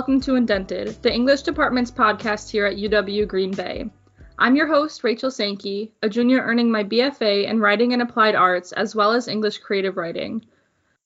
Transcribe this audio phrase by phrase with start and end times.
[0.00, 3.90] welcome to Indented, the English Department's podcast here at UW Green Bay.
[4.38, 8.72] I'm your host, Rachel Sankey, a junior earning my BFA in Writing and Applied Arts
[8.72, 10.46] as well as English Creative Writing.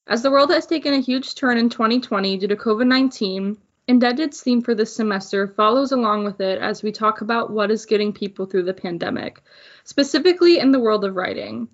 [0.07, 3.57] As the world has taken a huge turn in 2020 due to COVID 19,
[3.89, 7.87] Indented's theme for this semester follows along with it as we talk about what is
[7.87, 9.43] getting people through the pandemic,
[9.83, 11.67] specifically in the world of writing.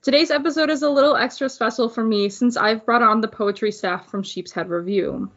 [0.00, 3.70] Today's episode is a little extra special for me since I've brought on the poetry
[3.70, 5.30] staff from Sheepshead Review.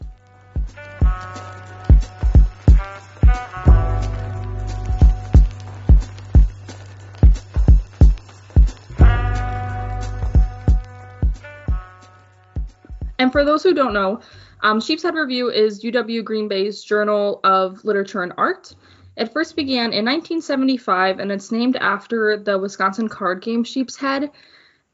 [13.20, 14.22] And for those who don't know,
[14.62, 18.74] um, Sheepshead Review is UW Green Bay's Journal of Literature and Art.
[19.18, 24.32] It first began in 1975 and it's named after the Wisconsin card game Sheepshead.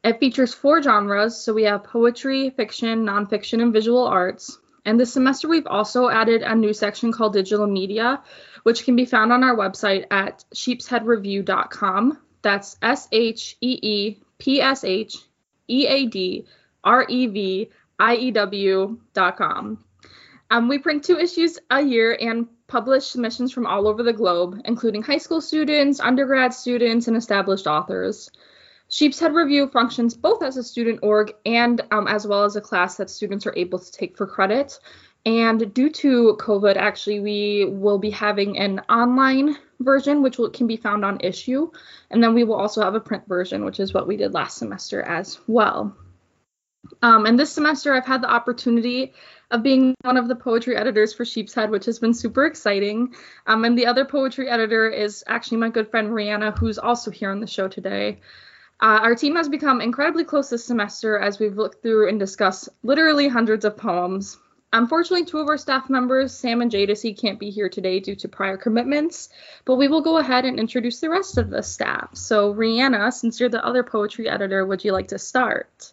[0.02, 4.58] It features four genres, so we have poetry, fiction, nonfiction, and visual arts.
[4.84, 8.22] And this semester, we've also added a new section called digital media,
[8.64, 12.18] which can be found on our website at sheepsheadreview.com.
[12.42, 15.16] That's S H E E P S H
[15.68, 16.46] E A D
[16.82, 19.84] R E V IEW.com.
[20.50, 24.60] Um, we print two issues a year and publish submissions from all over the globe,
[24.64, 28.30] including high school students, undergrad students, and established authors.
[28.94, 32.94] Sheepshead Review functions both as a student org and um, as well as a class
[32.98, 34.78] that students are able to take for credit.
[35.26, 40.68] And due to COVID, actually, we will be having an online version, which will, can
[40.68, 41.74] be found on Issuu.
[42.12, 44.58] And then we will also have a print version, which is what we did last
[44.58, 45.96] semester as well.
[47.02, 49.12] Um, and this semester, I've had the opportunity
[49.50, 53.16] of being one of the poetry editors for Sheepshead, which has been super exciting.
[53.48, 57.32] Um, and the other poetry editor is actually my good friend Rihanna, who's also here
[57.32, 58.20] on the show today.
[58.80, 62.68] Uh, our team has become incredibly close this semester as we've looked through and discussed
[62.82, 64.36] literally hundreds of poems.
[64.72, 68.28] Unfortunately, two of our staff members, Sam and Jadesy, can't be here today due to
[68.28, 69.28] prior commitments,
[69.64, 72.16] but we will go ahead and introduce the rest of the staff.
[72.16, 75.92] So, Rihanna, since you're the other poetry editor, would you like to start?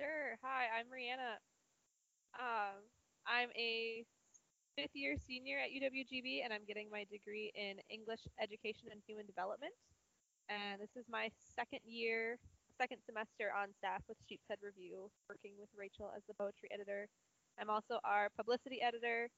[0.00, 0.38] Sure.
[0.44, 1.34] Hi, I'm Rihanna.
[2.38, 2.78] Um,
[3.26, 4.04] I'm a
[4.76, 9.26] fifth year senior at UWGB and I'm getting my degree in English Education and Human
[9.26, 9.72] Development.
[10.48, 12.38] And this is my second year,
[12.80, 17.06] second semester on staff with Sheepshead Review, working with Rachel as the poetry editor.
[17.60, 19.28] I'm also our publicity editor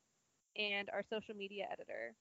[0.57, 2.15] and our social media editor.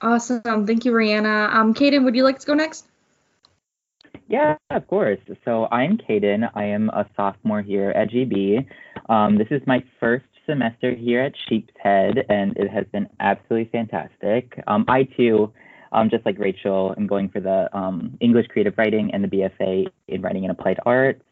[0.00, 0.66] Awesome.
[0.66, 1.54] Thank you, Rihanna.
[1.54, 2.86] Um, Kaden, would you like to go next?
[4.28, 5.18] Yeah, of course.
[5.44, 6.50] So I'm Kaden.
[6.54, 8.66] I am a sophomore here at GB.
[9.08, 14.62] Um, this is my first semester here at Sheepshead, and it has been absolutely fantastic.
[14.66, 15.52] Um, I too,
[15.92, 19.86] um, just like Rachel, am going for the um, English Creative Writing and the BFA
[20.08, 21.22] in Writing and Applied Arts.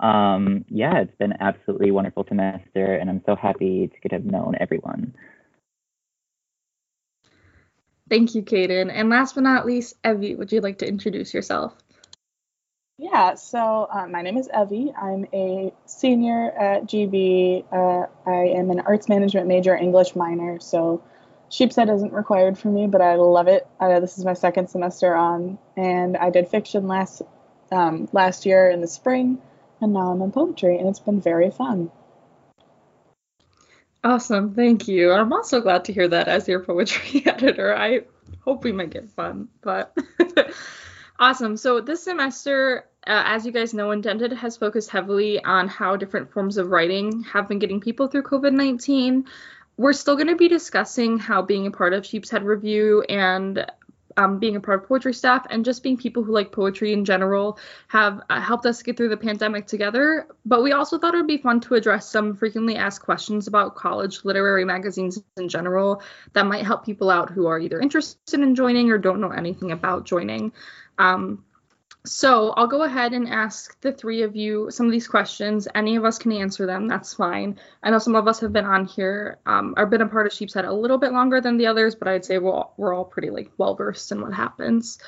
[0.00, 4.24] Um, yeah, it's been absolutely wonderful semester, and I'm so happy to get to have
[4.24, 5.14] known everyone.
[8.08, 8.90] Thank you, Kaden.
[8.92, 11.74] And last but not least, Evie, would you like to introduce yourself?
[12.98, 14.90] Yeah, so uh, my name is Evie.
[14.96, 17.66] I'm a senior at GB.
[17.70, 21.02] Uh, I am an arts management major, English minor, so
[21.50, 23.66] Sheepshead isn't required for me, but I love it.
[23.78, 27.20] Uh, this is my second semester on, and I did fiction last
[27.70, 29.42] um, last year in the spring,
[29.82, 31.90] and now I'm in poetry, and it's been very fun.
[34.02, 35.12] Awesome, thank you.
[35.12, 37.76] I'm also glad to hear that as your poetry editor.
[37.76, 38.04] I
[38.40, 39.94] hope we might get fun, but.
[41.18, 41.56] Awesome.
[41.56, 46.30] So this semester, uh, as you guys know, Indented has focused heavily on how different
[46.30, 49.24] forms of writing have been getting people through COVID 19.
[49.78, 53.66] We're still going to be discussing how being a part of Sheepshead Review and
[54.16, 57.04] um, being a part of poetry staff and just being people who like poetry in
[57.04, 60.26] general have uh, helped us get through the pandemic together.
[60.44, 63.74] But we also thought it would be fun to address some frequently asked questions about
[63.74, 66.02] college literary magazines in general
[66.32, 69.72] that might help people out who are either interested in joining or don't know anything
[69.72, 70.52] about joining.
[70.98, 71.44] Um,
[72.06, 75.66] so I'll go ahead and ask the three of you some of these questions.
[75.74, 76.86] Any of us can answer them.
[76.86, 77.58] That's fine.
[77.82, 80.32] I know some of us have been on here, um, or been a part of
[80.32, 83.04] Sheepshead a little bit longer than the others, but I'd say we're all, we're all
[83.04, 84.98] pretty like well versed in what happens.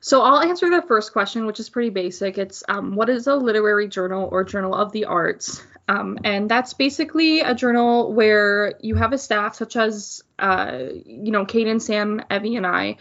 [0.00, 2.36] So I'll answer the first question, which is pretty basic.
[2.36, 5.64] It's um, what is a literary journal or journal of the arts?
[5.86, 11.30] Um, and that's basically a journal where you have a staff such as, uh, you
[11.30, 12.96] know, Kate and Sam, Evie, and I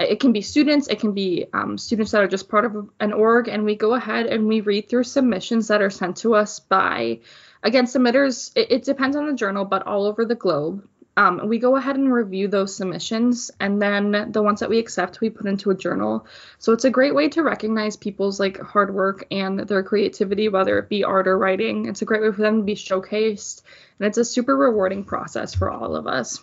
[0.00, 3.12] it can be students, it can be um, students that are just part of an
[3.12, 6.60] org, and we go ahead and we read through submissions that are sent to us
[6.60, 7.20] by,
[7.62, 8.52] again, submitters.
[8.56, 10.86] It, it depends on the journal, but all over the globe.
[11.16, 15.20] Um, we go ahead and review those submissions, and then the ones that we accept,
[15.20, 16.26] we put into a journal.
[16.58, 20.78] So it's a great way to recognize people's like hard work and their creativity, whether
[20.78, 21.86] it be art or writing.
[21.86, 23.62] It's a great way for them to be showcased,
[23.98, 26.40] and it's a super rewarding process for all of us.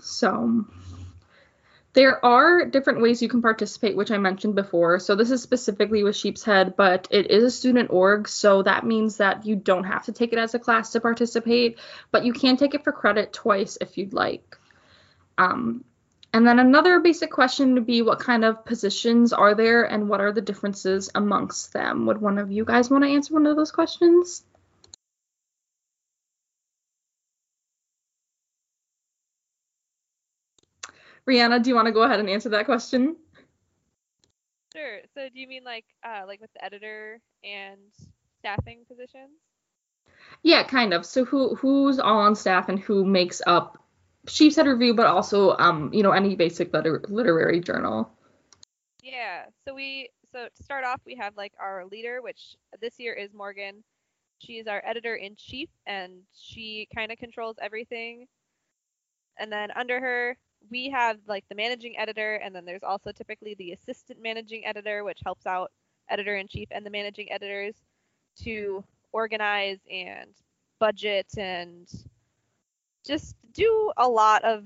[0.00, 0.66] So
[1.94, 4.98] there are different ways you can participate, which I mentioned before.
[4.98, 9.16] So this is specifically with Sheepshead, but it is a student org, so that means
[9.16, 11.78] that you don't have to take it as a class to participate,
[12.10, 14.56] but you can take it for credit twice if you'd like.
[15.38, 15.84] Um,
[16.34, 20.20] and then another basic question would be what kind of positions are there and what
[20.20, 22.04] are the differences amongst them?
[22.06, 24.44] Would one of you guys want to answer one of those questions?
[31.28, 33.16] Rihanna, do you want to go ahead and answer that question?
[34.72, 35.00] Sure.
[35.14, 37.78] So do you mean like uh, like with the editor and
[38.38, 39.40] staffing positions?
[40.42, 41.04] Yeah, kind of.
[41.06, 43.82] So who who's all on staff and who makes up
[44.26, 48.10] Sheepshead Review, but also um you know any basic liter- literary journal.
[49.02, 49.46] Yeah.
[49.64, 53.32] So we so to start off we have like our leader, which this year is
[53.34, 53.84] Morgan.
[54.38, 58.28] She is our editor in chief and she kind of controls everything.
[59.38, 60.36] And then under her
[60.70, 65.04] we have like the managing editor, and then there's also typically the assistant managing editor,
[65.04, 65.70] which helps out
[66.08, 67.74] editor in chief and the managing editors
[68.42, 70.30] to organize and
[70.78, 71.88] budget and
[73.04, 74.64] just do a lot of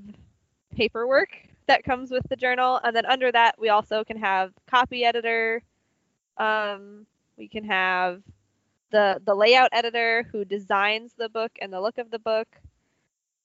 [0.74, 1.30] paperwork
[1.66, 2.80] that comes with the journal.
[2.82, 5.62] And then under that, we also can have copy editor.
[6.36, 7.06] Um,
[7.36, 8.22] we can have
[8.90, 12.48] the the layout editor who designs the book and the look of the book.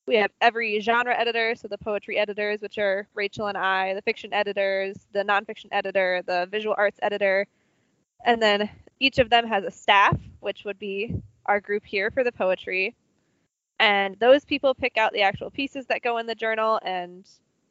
[0.08, 4.02] We have every genre editor, so the poetry editors, which are Rachel and I, the
[4.02, 7.46] fiction editors, the nonfiction editor, the visual arts editor,
[8.26, 8.70] and then
[9.00, 11.14] each of them has a staff, which would be
[11.46, 12.96] our group here for the poetry.
[13.80, 17.28] And those people pick out the actual pieces that go in the journal and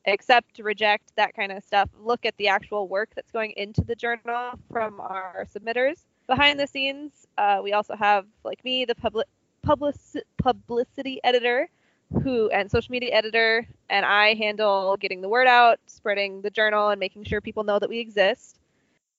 [0.07, 1.89] accept, reject, that kind of stuff.
[1.99, 6.05] Look at the actual work that's going into the journal from our submitters.
[6.27, 9.27] Behind the scenes, uh, we also have, like me, the public
[9.63, 9.97] public
[10.39, 11.69] publicity editor,
[12.23, 16.89] who and social media editor and I handle getting the word out, spreading the journal
[16.89, 18.59] and making sure people know that we exist.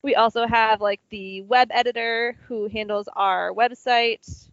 [0.04, 4.50] We also have like the web editor who handles our website.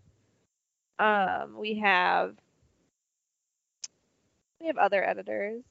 [0.98, 2.34] Um, we have
[4.60, 5.62] we have other editors.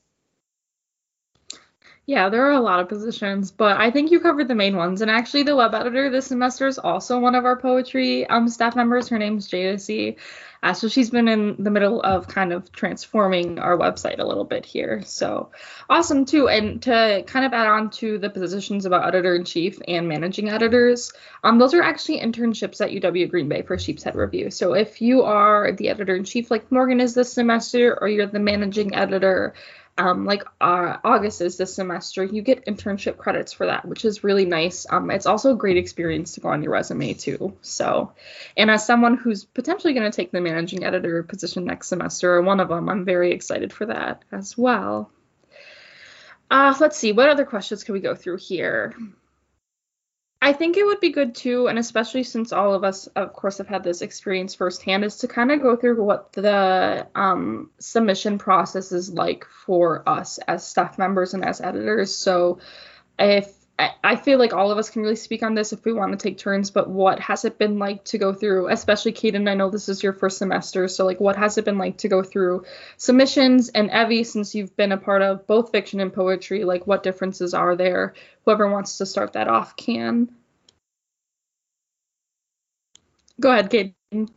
[2.05, 5.01] Yeah, there are a lot of positions, but I think you covered the main ones.
[5.01, 8.75] And actually, the web editor this semester is also one of our poetry um, staff
[8.75, 9.07] members.
[9.07, 10.17] Her name's JSC.
[10.63, 14.45] Uh, so she's been in the middle of kind of transforming our website a little
[14.45, 15.01] bit here.
[15.05, 15.51] So
[15.89, 16.47] awesome, too.
[16.47, 20.49] And to kind of add on to the positions about editor in chief and managing
[20.49, 21.11] editors,
[21.43, 24.49] um, those are actually internships at UW Green Bay for Sheepshead Review.
[24.51, 28.25] So if you are the editor in chief, like Morgan is this semester, or you're
[28.25, 29.53] the managing editor,
[29.97, 34.23] um, like uh, August is this semester, you get internship credits for that, which is
[34.23, 34.87] really nice.
[34.89, 37.55] Um, it's also a great experience to go on your resume too.
[37.61, 38.13] So,
[38.57, 42.41] and as someone who's potentially going to take the managing editor position next semester, or
[42.41, 45.11] one of them, I'm very excited for that as well.
[46.49, 48.95] Uh, let's see, what other questions can we go through here?
[50.43, 53.59] I think it would be good too, and especially since all of us, of course,
[53.59, 58.37] have had this experience firsthand, is to kind of go through what the um, submission
[58.37, 62.13] process is like for us as staff members and as editors.
[62.13, 62.59] So,
[63.17, 66.11] if I feel like all of us can really speak on this if we want
[66.11, 69.55] to take turns, but what has it been like to go through, especially Kaden, I
[69.55, 72.21] know this is your first semester, so like what has it been like to go
[72.21, 72.65] through
[72.97, 77.01] submissions and Evie, since you've been a part of both fiction and poetry, like what
[77.01, 78.13] differences are there?
[78.45, 80.29] Whoever wants to start that off can.
[83.39, 84.29] Go ahead, Kaden.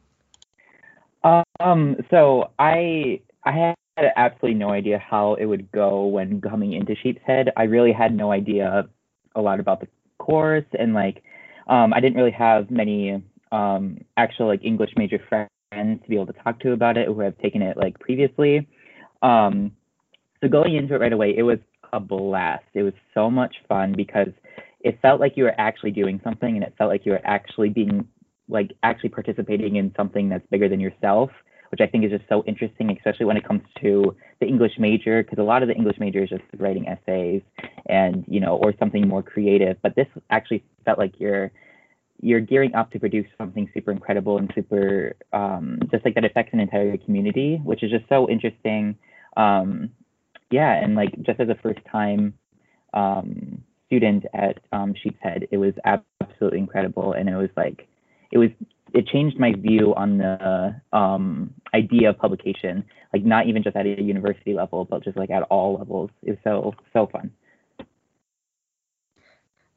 [1.60, 3.76] Um, so I I had
[4.16, 7.50] absolutely no idea how it would go when coming into Sheepshead.
[7.56, 8.88] I really had no idea
[9.36, 9.88] a lot about the
[10.18, 11.22] course and like
[11.68, 16.26] um, I didn't really have many um, actual like English major friends to be able
[16.26, 18.66] to talk to about it who have taken it like previously.
[19.22, 19.72] Um,
[20.40, 21.58] so going into it right away, it was
[21.92, 22.64] a blast.
[22.74, 24.28] It was so much fun because
[24.80, 27.70] it felt like you were actually doing something and it felt like you were actually
[27.70, 28.06] being
[28.48, 31.30] like actually participating in something that's bigger than yourself
[31.76, 35.22] which I think is just so interesting, especially when it comes to the English major,
[35.22, 37.42] because a lot of the English major is just writing essays
[37.84, 39.76] and you know, or something more creative.
[39.82, 41.50] But this actually felt like you're
[42.22, 46.54] you're gearing up to produce something super incredible and super um, just like that affects
[46.54, 48.96] an entire community, which is just so interesting.
[49.36, 49.90] Um,
[50.50, 52.32] yeah, and like just as a first time
[52.94, 57.86] um, student at um, Sheepshead, it was absolutely incredible, and it was like
[58.32, 58.48] it was
[58.92, 63.86] it changed my view on the um, idea of publication, like not even just at
[63.86, 66.10] a university level, but just like at all levels.
[66.22, 67.32] It's so so fun.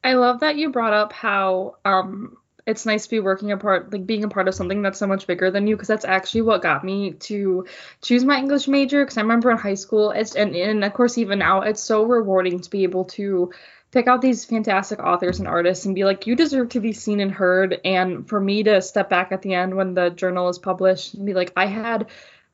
[0.02, 3.92] I love that you brought up how um, it's nice to be working a part,
[3.92, 6.42] like being a part of something that's so much bigger than you, because that's actually
[6.42, 7.66] what got me to
[8.00, 9.04] choose my English major.
[9.04, 12.04] Because I remember in high school, it's and, and of course even now, it's so
[12.04, 13.52] rewarding to be able to
[13.90, 17.20] pick out these fantastic authors and artists and be like, you deserve to be seen
[17.20, 17.80] and heard.
[17.84, 21.26] And for me to step back at the end when the journal is published and
[21.26, 22.06] be like, I had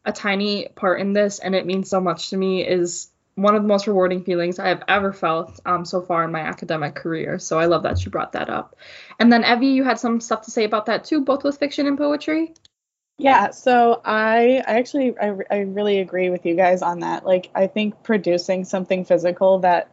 [0.05, 3.63] a tiny part in this and it means so much to me is one of
[3.63, 7.39] the most rewarding feelings I have ever felt um, so far in my academic career.
[7.39, 8.77] So I love that you brought that up.
[9.19, 11.87] And then Evie, you had some stuff to say about that too, both with fiction
[11.87, 12.55] and poetry.
[13.19, 17.25] Yeah, so I I actually I, I really agree with you guys on that.
[17.25, 19.91] Like I think producing something physical that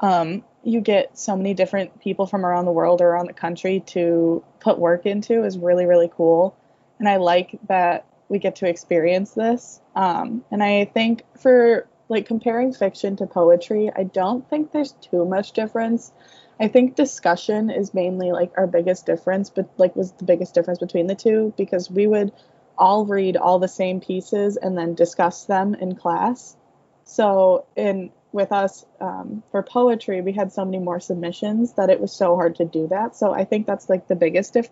[0.00, 3.80] um, you get so many different people from around the world or around the country
[3.86, 6.56] to put work into is really really cool.
[6.98, 9.80] And I like that we get to experience this.
[9.94, 15.24] Um, and I think for like comparing fiction to poetry, I don't think there's too
[15.24, 16.12] much difference.
[16.58, 20.78] I think discussion is mainly like our biggest difference, but like was the biggest difference
[20.78, 22.32] between the two because we would
[22.78, 26.56] all read all the same pieces and then discuss them in class.
[27.04, 32.00] So in with us um, for poetry, we had so many more submissions that it
[32.00, 33.16] was so hard to do that.
[33.16, 34.70] So I think that's like the biggest dif-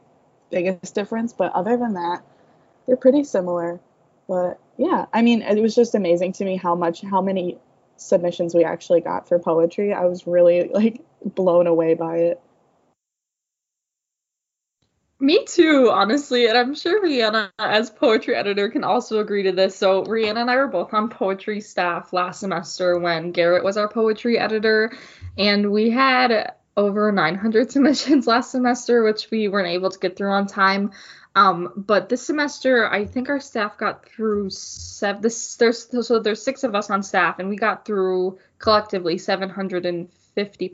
[0.50, 1.32] biggest difference.
[1.32, 2.22] But other than that,
[2.86, 3.80] they're pretty similar.
[4.28, 7.58] But yeah, I mean, it was just amazing to me how much, how many
[7.96, 9.92] submissions we actually got for poetry.
[9.92, 12.40] I was really like blown away by it.
[15.24, 19.74] Me too, honestly, and I'm sure Rihanna, as poetry editor, can also agree to this.
[19.74, 23.88] So Rihanna and I were both on poetry staff last semester when Garrett was our
[23.88, 24.92] poetry editor,
[25.38, 30.30] and we had over 900 submissions last semester, which we weren't able to get through
[30.30, 30.90] on time.
[31.34, 35.22] Um, but this semester, I think our staff got through seven.
[35.22, 40.10] This there's so there's six of us on staff, and we got through collectively 750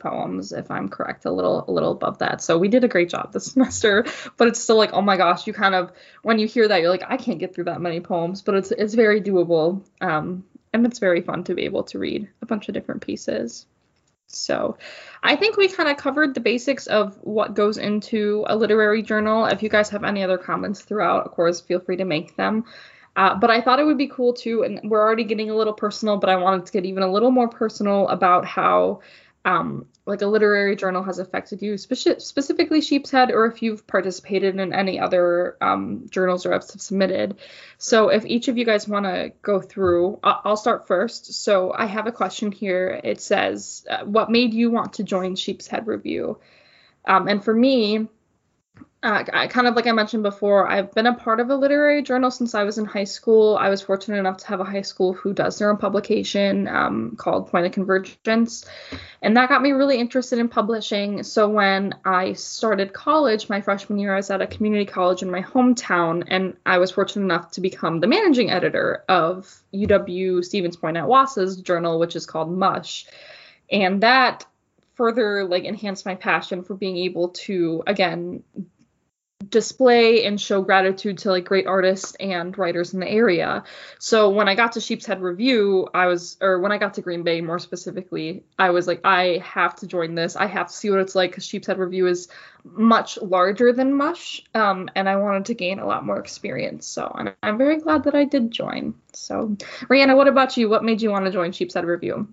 [0.01, 2.43] poems, if I'm correct, a little a little above that.
[2.43, 4.05] So we did a great job this semester.
[4.37, 6.91] But it's still like, oh my gosh, you kind of when you hear that, you're
[6.91, 9.83] like, I can't get through that many poems, but it's it's very doable.
[10.01, 13.67] Um, and it's very fun to be able to read a bunch of different pieces.
[14.29, 14.79] So
[15.23, 19.47] I think we kind of covered the basics of what goes into a literary journal.
[19.47, 22.65] If you guys have any other comments throughout, of course, feel free to make them.
[23.17, 25.73] Uh, but I thought it would be cool too, and we're already getting a little
[25.73, 29.01] personal, but I wanted to get even a little more personal about how
[29.45, 34.59] um, like a literary journal has affected you, speci- specifically Sheepshead, or if you've participated
[34.59, 37.37] in any other um, journals or have submitted.
[37.79, 41.33] So, if each of you guys want to go through, I'll start first.
[41.33, 43.01] So, I have a question here.
[43.03, 46.39] It says, uh, What made you want to join Sheepshead Review?
[47.07, 48.09] Um, and for me,
[49.03, 52.03] uh, I, kind of like I mentioned before, I've been a part of a literary
[52.03, 53.57] journal since I was in high school.
[53.57, 57.17] I was fortunate enough to have a high school who does their own publication um,
[57.17, 58.67] called Point of Convergence.
[59.23, 61.23] And that got me really interested in publishing.
[61.23, 65.31] So when I started college, my freshman year, I was at a community college in
[65.31, 70.77] my hometown, and I was fortunate enough to become the managing editor of UW Stevens
[70.77, 73.07] Point at Wausau's journal, which is called Mush.
[73.73, 74.45] And that
[74.95, 78.43] further like enhanced my passion for being able to again
[79.49, 83.65] display and show gratitude to like great artists and writers in the area.
[83.99, 87.23] So when I got to Sheepshead Review, I was or when I got to Green
[87.23, 90.37] Bay more specifically, I was like I have to join this.
[90.37, 92.29] I have to see what it's like cuz Sheepshead Review is
[92.65, 96.87] much larger than Mush um, and I wanted to gain a lot more experience.
[96.87, 98.95] So I'm, I'm very glad that I did join.
[99.15, 99.57] So
[99.89, 100.69] Rihanna, what about you?
[100.69, 102.29] What made you want to join Sheepshead Review?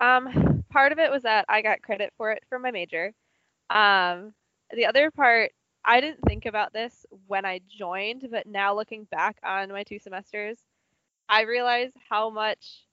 [0.00, 3.12] Um part of it was that I got credit for it for my major.
[3.68, 4.32] Um
[4.74, 5.52] the other part,
[5.84, 9.98] I didn't think about this when I joined, but now looking back on my two
[9.98, 10.58] semesters,
[11.28, 12.86] I realize how much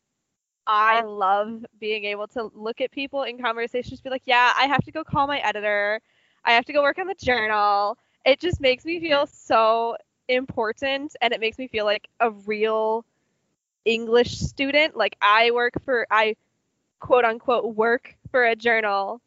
[0.68, 4.84] I love being able to look at people in conversations, be like, yeah, I have
[4.86, 6.02] to go call my editor.
[6.44, 7.98] I have to go work on the journal.
[8.26, 13.06] It just makes me feel so important and it makes me feel like a real
[13.86, 14.96] English student.
[14.96, 16.36] Like I work for, I
[17.00, 19.22] quote unquote work for a journal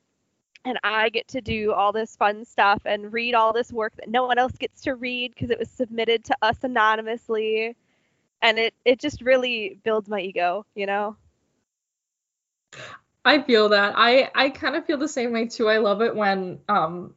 [0.69, 4.09] and I get to do all this fun stuff and read all this work that
[4.09, 7.75] no one else gets to read because it was submitted to us anonymously.
[8.43, 11.17] And it, it just really builds my ego, you know?
[13.25, 13.95] I feel that.
[13.97, 15.69] I, I kind of feel the same way too.
[15.69, 17.15] I love it when um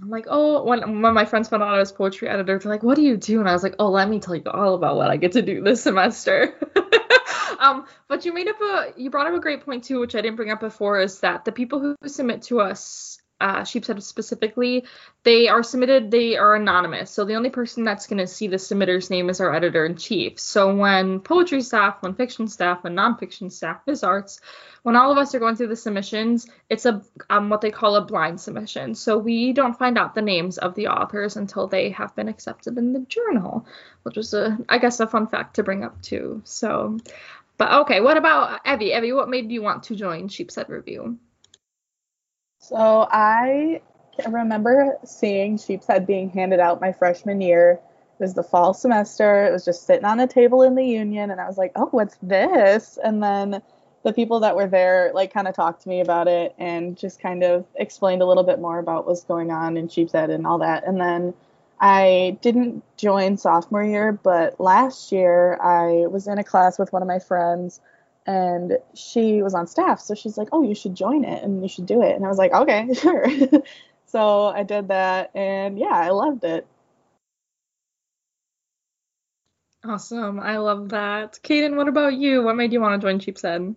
[0.00, 2.84] I'm like, oh, when when my friends found out I was poetry editor, they're like,
[2.84, 3.40] what do you do?
[3.40, 5.42] And I was like, oh, let me tell you all about what I get to
[5.42, 6.54] do this semester.
[7.58, 10.20] um, but you made up a you brought up a great point too, which I
[10.20, 14.84] didn't bring up before, is that the people who submit to us uh, Sheepshead specifically,
[15.22, 17.10] they are submitted, they are anonymous.
[17.10, 19.96] So the only person that's going to see the submitter's name is our editor in
[19.96, 20.38] chief.
[20.38, 24.40] So when poetry staff, when fiction staff, when nonfiction staff, Viz Arts,
[24.82, 27.96] when all of us are going through the submissions, it's a um, what they call
[27.96, 28.94] a blind submission.
[28.94, 32.78] So we don't find out the names of the authors until they have been accepted
[32.78, 33.66] in the journal,
[34.02, 36.40] which is a, I guess, a fun fact to bring up too.
[36.44, 36.98] So,
[37.60, 38.94] but okay, what about Evie?
[38.94, 41.18] Evie, what made you want to join Sheepshead Review?
[42.58, 43.82] So I
[44.26, 47.72] remember seeing Sheepshead being handed out my freshman year.
[48.18, 49.44] It was the fall semester.
[49.44, 51.88] It was just sitting on a table in the union, and I was like, "Oh,
[51.90, 53.60] what's this?" And then
[54.04, 57.20] the people that were there like kind of talked to me about it and just
[57.20, 60.60] kind of explained a little bit more about what's going on in Sheepshead and all
[60.60, 60.86] that.
[60.86, 61.34] And then
[61.80, 67.02] I didn't join sophomore year, but last year I was in a class with one
[67.02, 67.80] of my friends
[68.26, 70.00] and she was on staff.
[70.00, 72.16] So she's like, Oh, you should join it and you should do it.
[72.16, 73.26] And I was like, Okay, sure.
[74.06, 76.66] so I did that and yeah, I loved it.
[79.84, 80.40] Awesome.
[80.40, 81.40] I love that.
[81.42, 82.42] Kaden, what about you?
[82.42, 83.74] What made you want to join Sheepshead?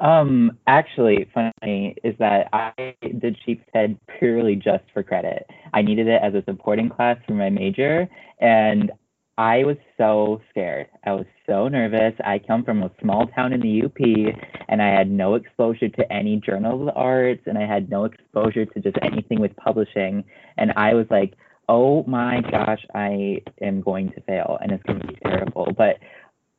[0.00, 5.46] Um, actually, funny is that I did Sheep's Head purely just for credit.
[5.74, 8.08] I needed it as a supporting class for my major,
[8.40, 8.90] and
[9.38, 10.88] I was so scared.
[11.04, 12.14] I was so nervous.
[12.24, 14.34] I come from a small town in the UP,
[14.68, 18.04] and I had no exposure to any journals of the arts, and I had no
[18.04, 20.24] exposure to just anything with publishing.
[20.56, 21.34] And I was like,
[21.68, 25.72] oh my gosh, I am going to fail, and it's going to be terrible.
[25.76, 25.98] But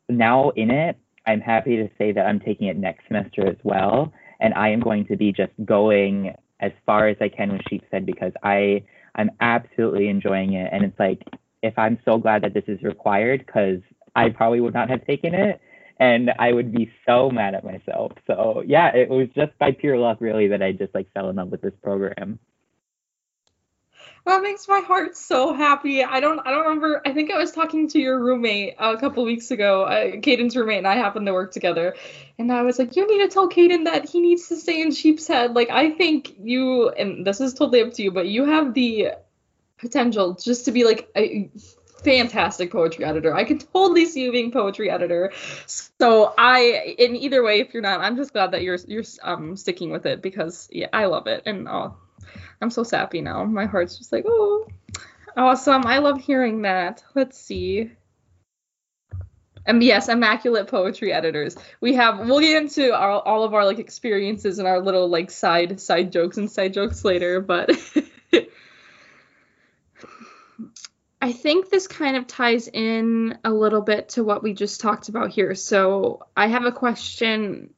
[0.10, 4.12] now in it, I'm happy to say that I'm taking it next semester as well,
[4.40, 8.06] and I am going to be just going as far as I can with Sheepshead
[8.06, 8.84] because I
[9.16, 11.22] I'm absolutely enjoying it, and it's like
[11.62, 13.80] if I'm so glad that this is required because
[14.16, 15.62] I probably would not have taken it,
[16.00, 18.14] and I would be so mad at myself.
[18.26, 21.36] So yeah, it was just by pure luck really that I just like fell in
[21.36, 22.40] love with this program.
[24.26, 26.04] That makes my heart so happy.
[26.04, 27.02] I don't I don't remember.
[27.06, 29.84] I think I was talking to your roommate a couple weeks ago.
[29.84, 31.96] Uh, Caden's roommate and I happened to work together,
[32.38, 34.92] and I was like, "You need to tell Caden that he needs to stay in
[34.92, 38.76] Sheepshead." Like I think you, and this is totally up to you, but you have
[38.76, 39.14] the
[39.80, 41.50] potential just to be like a
[42.04, 43.34] fantastic poetry editor.
[43.34, 45.32] I can totally see you being poetry editor.
[45.66, 49.58] So I, in either way, if you're not, I'm just glad that you're you're um
[49.58, 51.96] sticking with it because yeah, I love it and oh
[52.62, 53.44] I'm so sappy now.
[53.44, 54.68] My heart's just like, oh,
[55.36, 55.86] awesome.
[55.86, 57.04] I love hearing that.
[57.16, 57.92] Let's see.
[59.66, 61.56] And yes, immaculate poetry editors.
[61.82, 62.20] We have.
[62.20, 66.12] We'll get into our, all of our like experiences and our little like side side
[66.12, 67.70] jokes and side jokes later, but.
[71.24, 75.08] I think this kind of ties in a little bit to what we just talked
[75.08, 75.54] about here.
[75.54, 77.76] So I have a question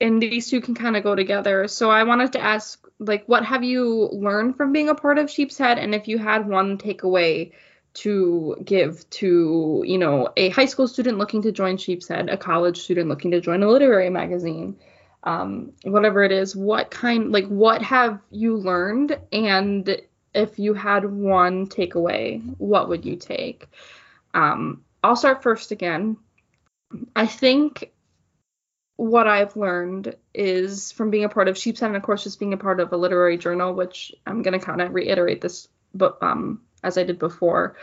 [0.00, 1.68] and these two can kind of go together.
[1.68, 5.30] So I wanted to ask, like, what have you learned from being a part of
[5.30, 7.52] Sheepshead, and if you had one takeaway
[7.94, 12.78] to give to, you know, a high school student looking to join Sheepshead, a college
[12.78, 14.76] student looking to join a literary magazine,
[15.24, 20.00] um, whatever it is, what kind, like, what have you learned, and
[20.34, 23.68] if you had one takeaway, what would you take?
[24.34, 26.16] Um, I'll start first again.
[27.14, 27.91] I think
[28.96, 32.52] what I've learned is from being a part of Sheepshead and of course just being
[32.52, 36.60] a part of a literary journal, which I'm gonna kind of reiterate this, but um,
[36.82, 37.76] as I did before,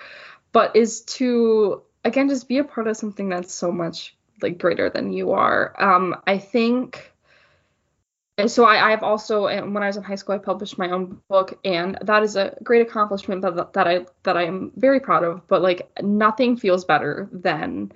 [0.52, 4.90] but is to again just be a part of something that's so much like greater
[4.90, 5.76] than you are.
[5.78, 7.12] Um, I think.
[8.38, 11.22] And So I, I've also when I was in high school I published my own
[11.28, 15.26] book and that is a great accomplishment that, that I that I am very proud
[15.26, 15.46] of.
[15.50, 17.92] But like nothing feels better than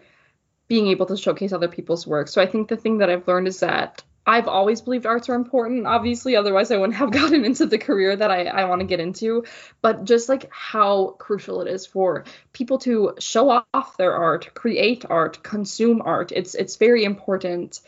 [0.74, 2.28] being able to showcase other people's work.
[2.28, 5.36] So I think the thing that I've learned is that I've always believed arts are
[5.36, 8.88] important, obviously, otherwise I wouldn't have gotten into the career that I, I want to
[8.88, 9.44] get into.
[9.84, 15.06] But just like how crucial it is for people to show off their art, create
[15.08, 16.32] art, consume art.
[16.32, 17.80] It's it's very important.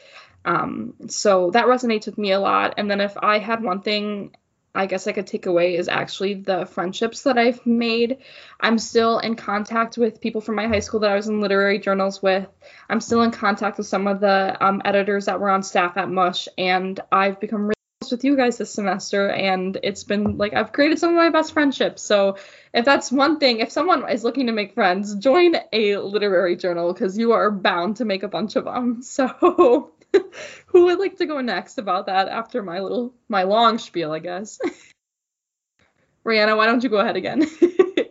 [0.45, 2.75] Um, so that resonates with me a lot.
[2.77, 4.35] And then if I had one thing
[4.75, 8.17] I guess I could take away is actually the friendships that I've made.
[8.59, 11.79] I'm still in contact with people from my high school that I was in literary
[11.79, 12.47] journals with.
[12.89, 16.09] I'm still in contact with some of the um, editors that were on staff at
[16.09, 20.53] Mush, and I've become really close with you guys this semester, and it's been like
[20.53, 22.01] I've created some of my best friendships.
[22.03, 22.38] So
[22.73, 26.91] if that's one thing, if someone is looking to make friends, join a literary journal
[26.91, 29.01] because you are bound to make a bunch of them.
[29.15, 29.93] So
[30.67, 34.19] Who would like to go next about that after my little my long spiel, I
[34.19, 34.60] guess?
[36.25, 37.43] Rihanna, why don't you go ahead again?
[37.43, 38.10] I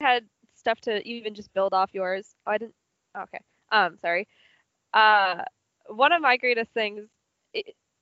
[0.00, 2.34] had stuff to even just build off yours.
[2.46, 2.74] Oh, I didn't.
[3.16, 3.38] Okay.
[3.70, 4.26] Um, sorry.
[4.92, 5.42] Uh,
[5.86, 7.08] one of my greatest things,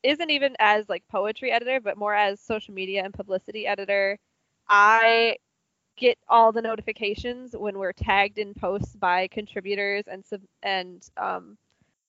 [0.02, 4.18] isn't even as like poetry editor, but more as social media and publicity editor.
[4.68, 5.36] I
[6.00, 10.24] get all the notifications when we're tagged in posts by contributors and
[10.62, 11.56] and um,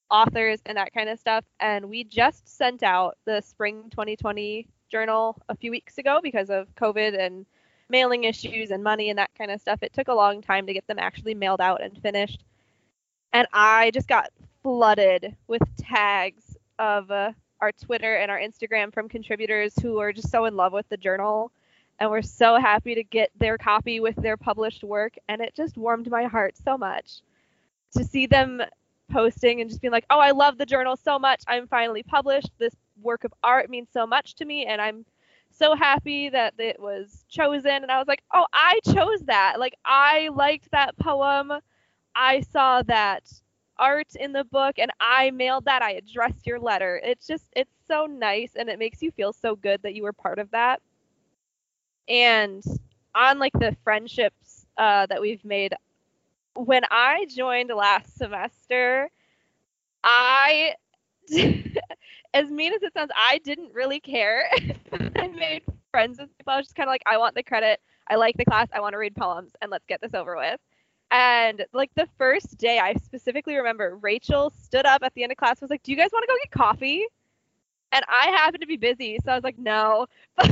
[0.10, 1.46] authors and that kind of stuff.
[1.60, 6.74] And we just sent out the spring 2020 journal a few weeks ago because of
[6.76, 7.46] COVID and
[7.90, 9.84] mailing issues and money and that kind of stuff.
[9.84, 12.44] It took a long time to get them actually mailed out and finished.
[13.34, 14.30] And I just got
[14.64, 20.32] flooded with tags of uh, our Twitter and our Instagram from contributors who are just
[20.32, 21.52] so in love with the journal
[22.02, 25.78] and we're so happy to get their copy with their published work and it just
[25.78, 27.22] warmed my heart so much
[27.96, 28.60] to see them
[29.12, 31.44] posting and just being like oh i love the journal so much.
[31.48, 32.50] I'm finally published.
[32.58, 35.06] This work of art means so much to me and i'm
[35.52, 37.84] so happy that it was chosen.
[37.84, 39.60] And i was like oh i chose that.
[39.60, 41.54] Like i liked that poem.
[42.16, 43.32] I saw that
[43.78, 45.84] art in the book and i mailed that.
[45.84, 47.00] I addressed your letter.
[47.04, 50.14] It's just it's so nice and it makes you feel so good that you were
[50.14, 50.82] part of that
[52.08, 52.64] and
[53.16, 55.74] on like the friendships uh, that we've made
[56.56, 59.10] when i joined last semester
[60.04, 60.74] i
[62.34, 64.50] as mean as it sounds i didn't really care.
[65.18, 66.54] I made friends with people.
[66.54, 67.80] I was just kind of like i want the credit.
[68.08, 68.68] I like the class.
[68.74, 70.60] I want to read poems and let's get this over with.
[71.12, 75.38] And like the first day i specifically remember rachel stood up at the end of
[75.38, 77.06] class was like do you guys want to go get coffee?
[77.92, 80.08] And i happened to be busy so i was like no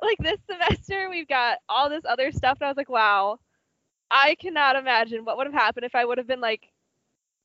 [0.00, 3.38] like this semester we've got all this other stuff and I was like, wow,
[4.10, 6.70] I cannot imagine what would have happened if I would have been like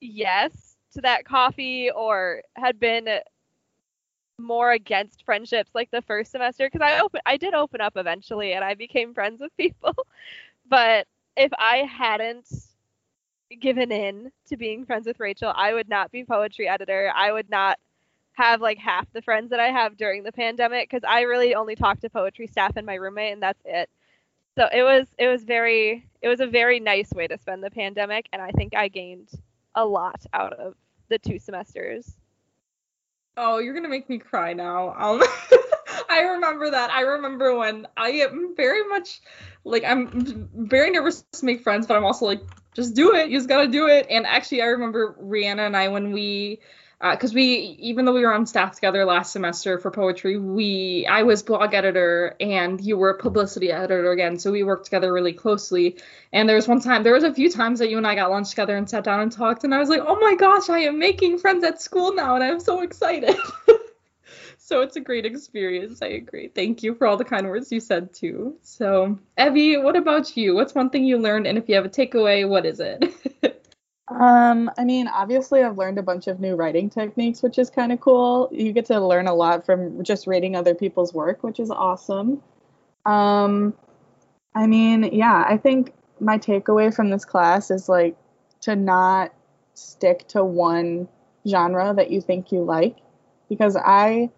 [0.00, 3.08] yes to that coffee or had been
[4.38, 8.52] more against friendships like the first semester because I open I did open up eventually
[8.52, 9.94] and I became friends with people.
[10.68, 11.06] but
[11.36, 12.46] if I hadn't
[13.60, 17.12] given in to being friends with Rachel, I would not be poetry editor.
[17.14, 17.78] I would not
[18.38, 21.74] have like half the friends that I have during the pandemic because I really only
[21.74, 23.90] talk to poetry staff and my roommate and that's it.
[24.56, 27.70] So it was it was very it was a very nice way to spend the
[27.70, 29.28] pandemic and I think I gained
[29.74, 30.74] a lot out of
[31.08, 32.14] the two semesters.
[33.36, 34.94] Oh, you're gonna make me cry now.
[34.96, 35.20] Um,
[36.08, 36.90] I remember that.
[36.90, 39.20] I remember when I am very much
[39.64, 43.30] like I'm very nervous to make friends, but I'm also like, just do it.
[43.30, 44.06] You just gotta do it.
[44.08, 46.60] And actually, I remember Rihanna and I when we
[47.00, 51.06] because uh, we even though we were on staff together last semester for poetry we
[51.08, 54.38] i was blog editor and you were a publicity editor again.
[54.38, 55.96] So we worked together really closely.
[56.32, 58.30] And there was one time there was a few times that you and i got
[58.30, 60.80] lunch together and sat down and talked and i was like oh my gosh i
[60.80, 63.36] am making friends at school now and i'm so excited.
[64.60, 66.02] So it's a great experience.
[66.02, 66.48] I agree.
[66.48, 68.58] Thank you for all the kind words you said too.
[68.60, 70.54] So evie what about you?
[70.54, 71.46] What's one thing you learned?
[71.46, 73.02] And if you have a takeaway what is it
[74.10, 77.92] Um, I mean, obviously, I've learned a bunch of new writing techniques, which is kind
[77.92, 78.48] of cool.
[78.50, 82.42] You get to learn a lot from just reading other people's work, which is awesome.
[83.04, 83.74] Um,
[84.54, 88.16] I mean, yeah, I think my takeaway from this class is like
[88.62, 89.32] to not
[89.74, 91.08] stick to one
[91.46, 92.96] genre that you think you like,
[93.48, 94.30] because I,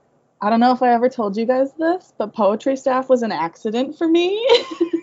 [0.43, 3.33] I don't know if I ever told you guys this, but poetry staff was an
[3.33, 4.47] accident for me.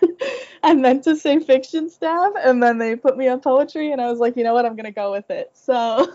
[0.68, 4.10] I meant to say fiction staff, and then they put me on poetry, and I
[4.12, 5.50] was like, you know what, I'm gonna go with it.
[5.54, 6.12] So,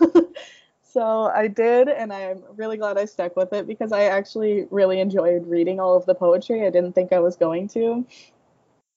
[0.83, 4.99] so I did, and I'm really glad I stuck with it because I actually really
[4.99, 6.67] enjoyed reading all of the poetry.
[6.67, 8.05] I didn't think I was going to,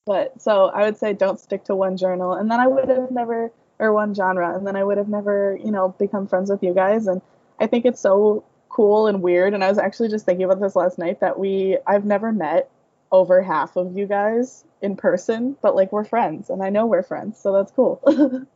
[0.05, 3.11] but so I would say don't stick to one journal, and then I would have
[3.11, 6.63] never or one genre, and then I would have never, you know, become friends with
[6.63, 7.07] you guys.
[7.07, 7.23] And
[7.61, 9.55] I think it's so cool and weird.
[9.55, 12.71] And I was actually just thinking about this last night that we I've never met
[13.13, 17.03] over half of you guys in person, but like we're friends and I know we're
[17.03, 18.03] friends, so that's cool.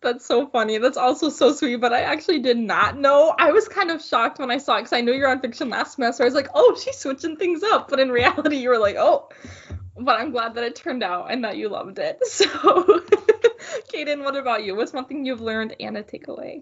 [0.00, 0.78] that's so funny.
[0.78, 3.34] That's also so sweet, but I actually did not know.
[3.38, 5.68] I was kind of shocked when I saw it because I know you're on fiction
[5.68, 6.22] last semester.
[6.22, 7.88] I was like, oh, she's switching things up.
[7.88, 9.28] But in reality, you were like, oh.
[10.00, 12.20] But I'm glad that it turned out and that you loved it.
[12.26, 12.46] So,
[13.92, 14.76] Kaden, what about you?
[14.76, 16.60] What's one thing you've learned and a takeaway?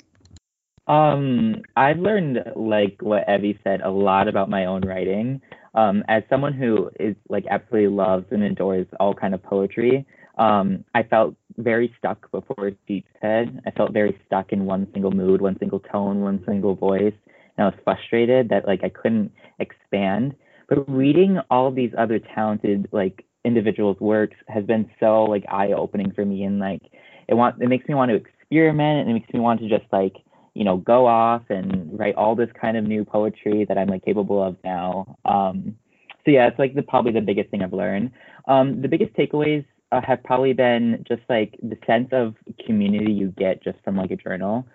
[0.87, 5.43] Um, I've learned like what Evie said a lot about my own writing.
[5.77, 10.07] Um, as someone who is like absolutely loves and adores all kind of poetry,
[10.39, 13.61] um, I felt very stuck before Sheep's Head.
[13.67, 17.15] I felt very stuck in one single mood, one single tone, one single voice,
[17.57, 20.35] and I was frustrated that like I couldn't expand.
[20.69, 26.11] But reading all these other talented like individuals' works has been so like eye opening
[26.13, 26.83] for me, and like
[27.29, 29.85] it want it makes me want to experiment, and it makes me want to just
[29.93, 30.15] like
[30.57, 34.05] you know, go off and write all this kind of new poetry that I'm like
[34.05, 35.17] capable of now.
[35.27, 35.77] Um,
[36.25, 38.11] so yeah, it's like the probably the biggest thing I've learned.
[38.49, 43.35] Um, the biggest takeaways uh, have probably been just like the sense of community you
[43.37, 44.67] get just from like a journal.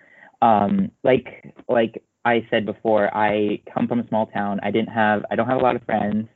[0.43, 4.59] Um, like like I said before, I come from a small town.
[4.61, 6.27] I didn't have, I don't have a lot of friends.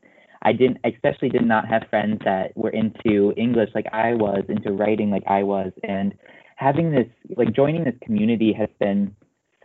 [0.41, 4.71] I didn't, especially did not have friends that were into English like I was, into
[4.71, 6.13] writing like I was, and
[6.55, 9.15] having this, like joining this community has been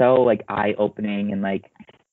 [0.00, 1.70] so like eye opening and like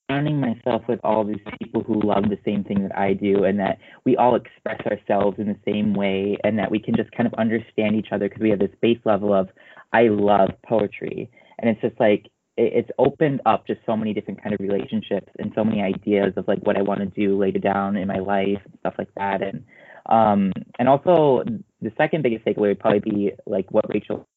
[0.10, 3.60] surrounding myself with all these people who love the same thing that I do and
[3.60, 7.28] that we all express ourselves in the same way and that we can just kind
[7.28, 9.50] of understand each other because we have this base level of
[9.94, 11.30] I love poetry.
[11.60, 15.52] And it's just like it's opened up just so many different kind of relationships and
[15.54, 18.62] so many ideas of like what I want to do later down in my life
[18.66, 19.42] and stuff like that.
[19.42, 19.64] And
[20.08, 21.44] um and also
[21.82, 24.28] the second biggest takeaway would probably be like what Rachel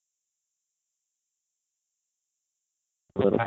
[3.20, 3.38] little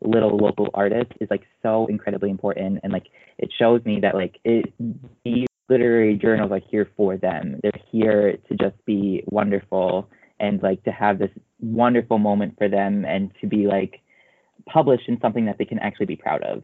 [0.00, 2.80] little local artists is like so incredibly important.
[2.82, 3.06] And like
[3.38, 4.72] it shows me that like it
[5.24, 7.60] these literary journals are here for them.
[7.62, 10.08] They're here to just be wonderful
[10.40, 14.00] and like to have this wonderful moment for them and to be like
[14.66, 16.62] published in something that they can actually be proud of.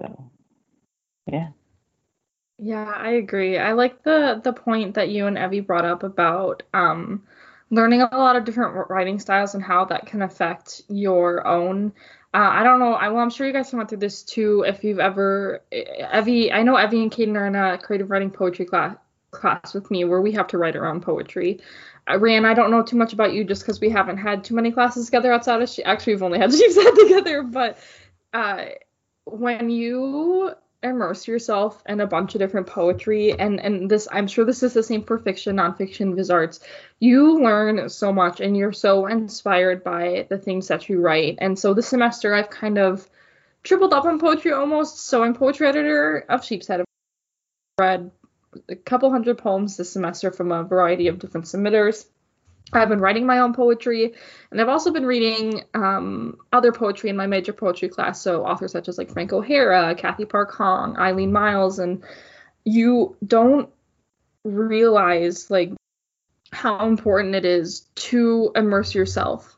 [0.00, 0.30] So
[1.30, 1.48] yeah.
[2.58, 3.58] Yeah i agree.
[3.58, 7.22] I like the the point that you and evie brought up about um
[7.72, 11.90] learning a lot of different writing styles and how that can affect your own.
[12.34, 12.92] Uh, I don't know.
[12.92, 14.62] I, well, I'm sure you guys went through this too.
[14.66, 18.66] If you've ever, Evie, I know Evie and Kaden are in a creative writing poetry
[18.66, 18.96] class
[19.30, 21.60] class with me where we have to write our own poetry.
[22.08, 24.54] Uh, Ryan, I don't know too much about you just because we haven't had too
[24.54, 25.70] many classes together outside of.
[25.86, 27.78] Actually, we've only had Sheepshead together, but
[28.34, 28.66] uh,
[29.24, 34.44] when you immerse yourself in a bunch of different poetry and and this i'm sure
[34.44, 36.60] this is the same for fiction nonfiction viz arts.
[36.98, 41.38] You learn so much and you're so inspired by the things that you write.
[41.40, 43.08] And so this semester i've kind of
[43.62, 45.06] tripled up on poetry almost.
[45.06, 46.86] So i'm poetry editor of sheepshead i've
[47.78, 48.10] read
[48.68, 52.06] a couple hundred poems this semester from a variety of different submitters
[52.72, 54.14] I've been writing my own poetry,
[54.50, 58.20] and I've also been reading um, other poetry in my major poetry class.
[58.22, 62.02] So authors such as like Frank O'Hara, Cathy Park Hong, Eileen Miles, and
[62.64, 63.68] you don't
[64.44, 65.72] realize like
[66.52, 69.56] how important it is to immerse yourself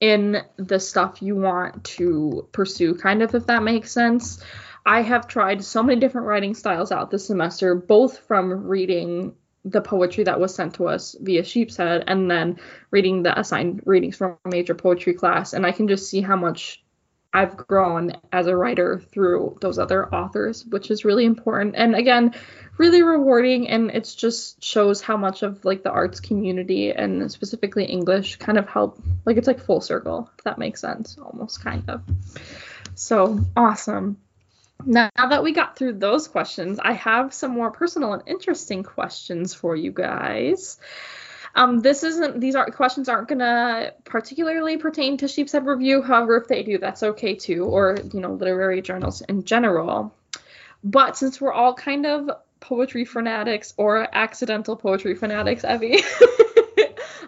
[0.00, 4.42] in the stuff you want to pursue, kind of if that makes sense.
[4.86, 9.34] I have tried so many different writing styles out this semester, both from reading
[9.64, 12.58] the poetry that was sent to us via Sheepshead and then
[12.90, 15.54] reading the assigned readings from a major poetry class.
[15.54, 16.84] And I can just see how much
[17.32, 21.74] I've grown as a writer through those other authors, which is really important.
[21.76, 22.34] And again,
[22.78, 23.68] really rewarding.
[23.68, 28.58] And it just shows how much of like the arts community and specifically English kind
[28.58, 32.02] of help, like it's like full circle, if that makes sense, almost kind of.
[32.94, 34.18] So awesome.
[34.86, 39.54] Now that we got through those questions, I have some more personal and interesting questions
[39.54, 40.78] for you guys.
[41.56, 46.02] Um, this isn't these aren't questions aren't gonna particularly pertain to Sheepshead Review.
[46.02, 50.12] However, if they do, that's okay too, or you know, literary journals in general.
[50.82, 52.28] But since we're all kind of
[52.60, 56.02] poetry fanatics or accidental poetry fanatics, Evie,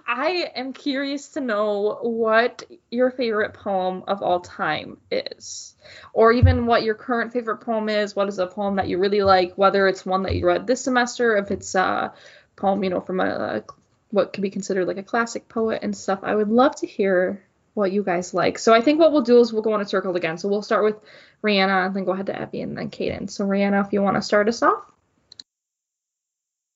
[0.06, 5.74] I am curious to know what your favorite poem of all time is,
[6.12, 8.14] or even what your current favorite poem is.
[8.14, 9.54] What is a poem that you really like?
[9.58, 12.14] Whether it's one that you read this semester, if it's a
[12.54, 13.64] poem, you know, from a
[14.10, 16.20] what could be considered like a classic poet and stuff.
[16.22, 17.42] I would love to hear
[17.74, 18.58] what you guys like.
[18.58, 20.38] So I think what we'll do is we'll go in a circle again.
[20.38, 20.96] So we'll start with
[21.42, 23.28] Rihanna and then go ahead to Evie and then Kaden.
[23.28, 24.84] So Rihanna, if you want to start us off.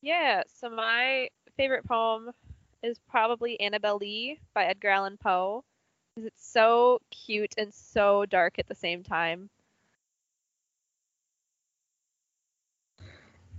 [0.02, 2.32] Yeah, so my favorite poem
[2.82, 5.64] is probably Annabel Lee by Edgar Allan Poe
[6.14, 9.50] because it's so cute and so dark at the same time.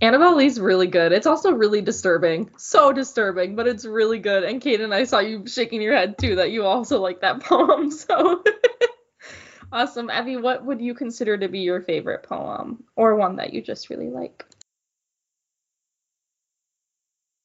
[0.00, 1.12] Annabel Lee's really good.
[1.12, 2.50] It's also really disturbing.
[2.56, 4.42] So disturbing, but it's really good.
[4.42, 7.40] And Kate and I saw you shaking your head too that you also like that
[7.44, 7.88] poem.
[7.92, 8.42] So
[9.72, 10.10] awesome.
[10.10, 13.90] Evie, what would you consider to be your favorite poem or one that you just
[13.90, 14.44] really like?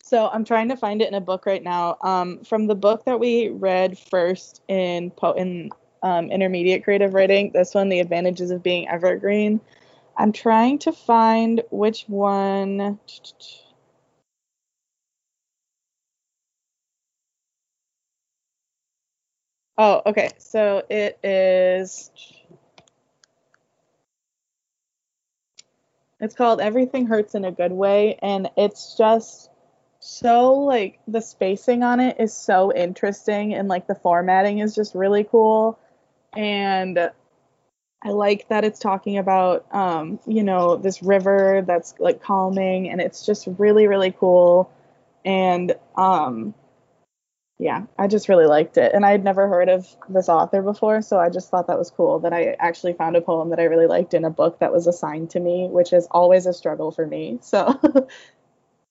[0.08, 1.98] So I'm trying to find it in a book right now.
[2.02, 5.70] Um, from the book that we read first in po- in
[6.02, 9.60] um, intermediate creative writing, this one, The Advantages of Being Evergreen.
[10.16, 12.98] I'm trying to find which one.
[19.78, 20.30] Oh, okay.
[20.38, 22.12] So it is.
[26.22, 29.50] It's called Everything Hurts in a Good Way, and it's just
[30.08, 34.96] so like the spacing on it is so interesting and like the formatting is just
[34.96, 35.78] really cool
[36.34, 36.98] and
[38.02, 43.02] I like that it's talking about um you know this river that's like calming and
[43.02, 44.72] it's just really really cool
[45.26, 46.54] and um
[47.60, 48.92] yeah, I just really liked it.
[48.94, 51.90] And I had never heard of this author before, so I just thought that was
[51.90, 54.72] cool that I actually found a poem that I really liked in a book that
[54.72, 57.40] was assigned to me, which is always a struggle for me.
[57.42, 57.80] So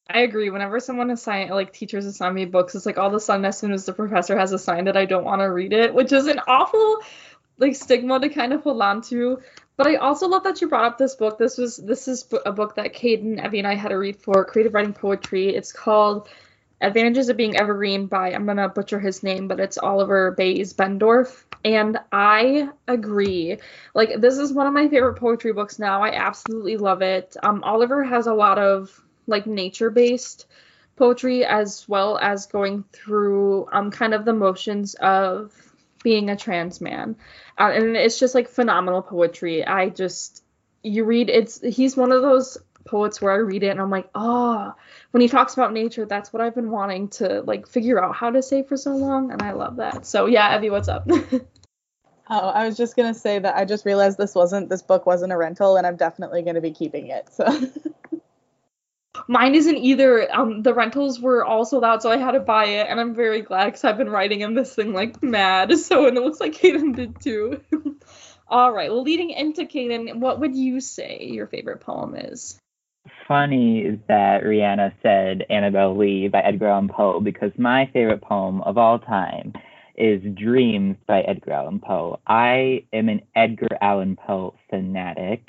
[0.08, 0.50] I agree.
[0.50, 3.58] Whenever someone assign like teachers assign me books, it's like all of a sudden as
[3.58, 6.26] soon as the professor has assigned it, I don't want to read it, which is
[6.26, 7.02] an awful
[7.58, 9.40] like stigma to kind of hold on to.
[9.76, 11.38] But I also love that you brought up this book.
[11.38, 14.44] This was this is a book that Caden, Evie, and I had to read for
[14.44, 15.54] creative writing poetry.
[15.54, 16.28] It's called
[16.80, 21.44] Advantages of Being Evergreen by I'm gonna butcher his name, but it's Oliver Baez Bendorf.
[21.64, 23.58] And I agree.
[23.92, 26.02] Like this is one of my favorite poetry books now.
[26.02, 27.36] I absolutely love it.
[27.42, 30.46] Um, Oliver has a lot of like nature based
[30.96, 35.52] poetry as well as going through um kind of the motions of
[36.02, 37.16] being a trans man.
[37.58, 39.66] Uh, and it's just like phenomenal poetry.
[39.66, 40.44] I just
[40.82, 44.08] you read it's he's one of those poets where I read it and I'm like,
[44.14, 44.72] oh,
[45.10, 48.30] when he talks about nature, that's what I've been wanting to like figure out how
[48.30, 50.06] to say for so long, and I love that.
[50.06, 51.08] So yeah, Evie, what's up?
[51.10, 55.32] oh, I was just gonna say that I just realized this wasn't this book wasn't
[55.32, 57.28] a rental, and I'm definitely gonna be keeping it.
[57.32, 57.46] So.
[59.28, 60.32] Mine isn't either.
[60.34, 63.14] Um, the rentals were all sold out, so I had to buy it, and I'm
[63.14, 65.72] very glad because I've been writing in this thing like mad.
[65.78, 67.60] So, and it looks like Kaden did too.
[68.48, 68.90] all right.
[68.90, 72.58] Well, leading into Kaden, what would you say your favorite poem is?
[73.26, 78.60] funny is that Rihanna said Annabel Lee by Edgar Allan Poe because my favorite poem
[78.62, 79.52] of all time
[79.96, 82.20] is Dreams by Edgar Allan Poe.
[82.26, 85.48] I am an Edgar Allan Poe fanatic.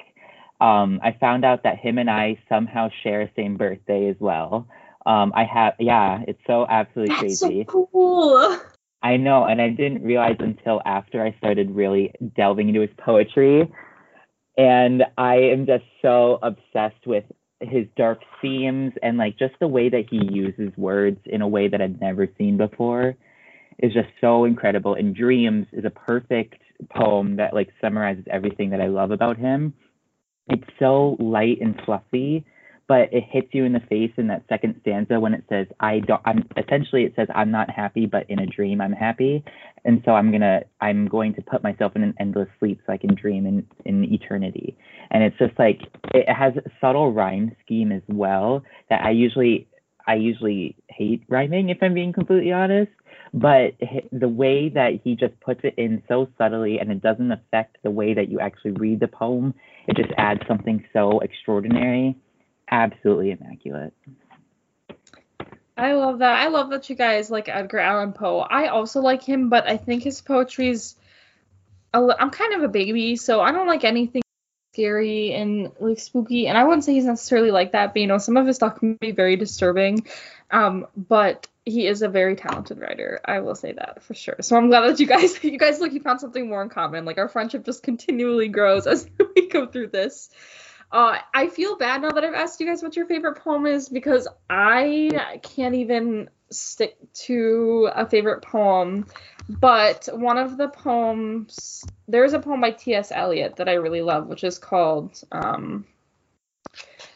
[0.59, 4.67] Um, I found out that him and I somehow share the same birthday as well.
[5.05, 7.65] Um, I have, yeah, it's so absolutely That's crazy.
[7.69, 8.59] So cool.
[9.01, 13.71] I know, and I didn't realize until after I started really delving into his poetry.
[14.57, 17.23] And I am just so obsessed with
[17.61, 21.67] his dark themes and like just the way that he uses words in a way
[21.67, 23.15] that I've never seen before
[23.79, 24.95] is just so incredible.
[24.95, 29.73] And Dreams is a perfect poem that like summarizes everything that I love about him.
[30.47, 32.45] It's so light and fluffy,
[32.87, 35.99] but it hits you in the face in that second stanza when it says i
[35.99, 39.43] don't i'm essentially it says i'm not happy but in a dream i'm happy.
[39.85, 42.97] And so i'm gonna i'm going to put myself in an endless sleep so i
[42.97, 44.77] can dream in in eternity.
[45.11, 45.81] And it's just like
[46.13, 49.67] it has a subtle rhyme scheme as well that i usually
[50.07, 52.91] i usually hate rhyming if i'm being completely honest.
[53.33, 53.73] But
[54.11, 57.91] the way that he just puts it in so subtly and it doesn't affect the
[57.91, 59.53] way that you actually read the poem
[59.87, 62.15] it just adds something so extraordinary
[62.69, 63.93] absolutely immaculate.
[65.77, 66.33] I love that.
[66.39, 68.39] I love that you guys like Edgar Allan Poe.
[68.39, 70.95] I also like him, but I think his poetry's.
[71.93, 74.21] I'm kind of a baby, so I don't like anything
[74.73, 76.47] scary and like spooky.
[76.47, 78.79] And I wouldn't say he's necessarily like that, but you know, some of his stuff
[78.79, 80.05] can be very disturbing.
[80.51, 83.19] Um, but he is a very talented writer.
[83.25, 84.37] I will say that for sure.
[84.41, 87.05] So I'm glad that you guys, you guys look, you found something more in common.
[87.05, 90.29] Like our friendship just continually grows as we go through this.
[90.89, 93.89] Uh, I feel bad now that I've asked you guys what your favorite poem is
[93.89, 99.05] because I can't even stick to a favorite poem.
[99.49, 103.11] But one of the poems, there's a poem by T.S.
[103.11, 105.85] Eliot that I really love, which is called, um,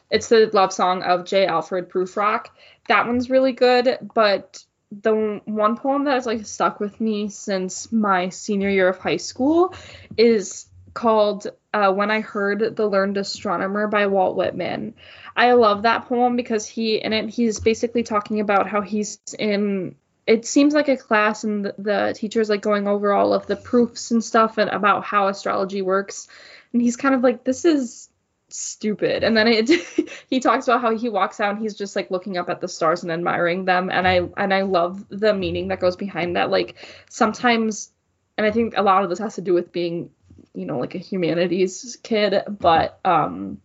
[0.10, 1.46] it's the love song of J.
[1.46, 2.48] Alfred Prufrock.
[2.88, 7.92] That one's really good, but the one poem that has like stuck with me since
[7.92, 9.74] my senior year of high school
[10.18, 14.96] is called uh, When I Heard the Learned Astronomer by Walt Whitman.
[15.36, 19.96] I love that poem because he, in it, he's basically talking about how he's in.
[20.28, 23.56] It seems like a class, and the, the teacher's like going over all of the
[23.56, 26.28] proofs and stuff and about how astrology works.
[26.74, 28.10] And he's kind of like, this is
[28.54, 29.24] stupid.
[29.24, 29.70] And then it,
[30.30, 32.68] he talks about how he walks out and he's just like looking up at the
[32.68, 33.90] stars and admiring them.
[33.90, 36.50] And I and I love the meaning that goes behind that.
[36.50, 36.76] Like
[37.10, 37.92] sometimes,
[38.38, 40.12] and I think a lot of this has to do with being
[40.54, 43.60] you know like a humanities kid but um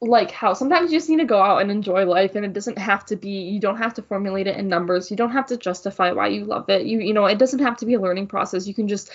[0.00, 2.78] like how sometimes you just need to go out and enjoy life and it doesn't
[2.78, 5.56] have to be you don't have to formulate it in numbers you don't have to
[5.56, 8.26] justify why you love it you you know it doesn't have to be a learning
[8.26, 9.12] process you can just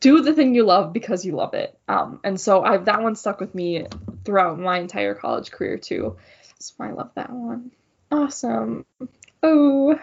[0.00, 1.78] do the thing you love because you love it.
[1.88, 3.86] Um and so i that one stuck with me
[4.24, 6.16] throughout my entire college career too.
[6.48, 7.72] That's why i love that one.
[8.10, 8.86] Awesome.
[9.42, 9.98] Oh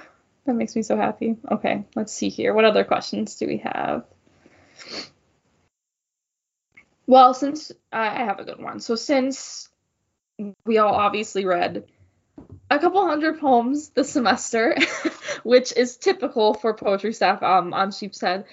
[0.45, 1.37] that makes me so happy.
[1.49, 2.53] Okay let's see here.
[2.53, 4.05] What other questions do we have?
[7.05, 8.79] Well, since I have a good one.
[8.79, 9.69] So since
[10.65, 11.85] we all obviously read
[12.69, 14.75] a couple hundred poems this semester,
[15.43, 18.45] which is typical for poetry staff um, on Sheepshead,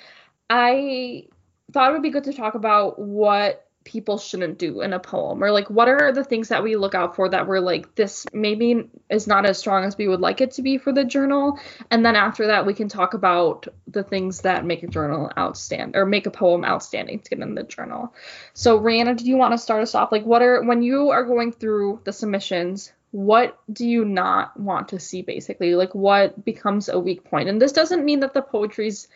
[0.51, 1.29] I
[1.73, 5.43] thought it would be good to talk about what people shouldn't do in a poem
[5.43, 8.27] or like what are the things that we look out for that we're like this
[8.33, 11.59] maybe is not as strong as we would like it to be for the journal.
[11.91, 15.97] And then after that we can talk about the things that make a journal outstanding
[15.97, 18.15] or make a poem outstanding to get in the journal.
[18.53, 20.13] So Rihanna do you want to start us off?
[20.13, 24.89] Like what are when you are going through the submissions what do you not want
[24.89, 25.75] to see basically?
[25.75, 27.49] Like what becomes a weak point?
[27.49, 29.09] And this doesn't mean that the poetry's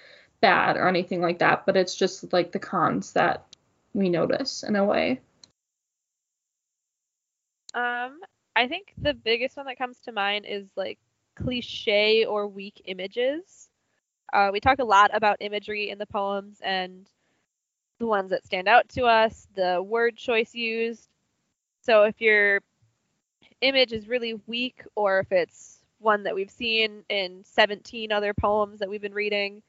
[0.45, 3.47] bad or anything like that but it's just like the cons that
[3.95, 5.21] we notice in a way?
[7.73, 8.21] Um,
[8.55, 10.99] I think the biggest one that comes to mind is like
[11.37, 13.69] cliche or weak images.
[14.33, 17.09] Uh, we talk a lot about imagery in the poems and
[18.01, 21.09] the ones that stand out to us, the word choice used.
[21.83, 22.61] So if your
[23.61, 28.81] image is really weak or if it's one that we've seen in 17 other poems
[28.81, 29.63] that we've been reading,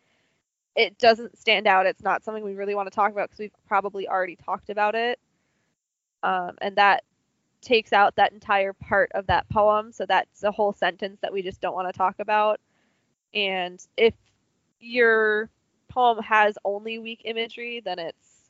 [0.75, 1.85] it doesn't stand out.
[1.85, 4.95] It's not something we really want to talk about because we've probably already talked about
[4.95, 5.19] it.
[6.23, 7.03] Um, and that
[7.61, 9.91] takes out that entire part of that poem.
[9.91, 12.59] So that's a whole sentence that we just don't want to talk about.
[13.33, 14.13] And if
[14.79, 15.49] your
[15.89, 18.49] poem has only weak imagery, then it's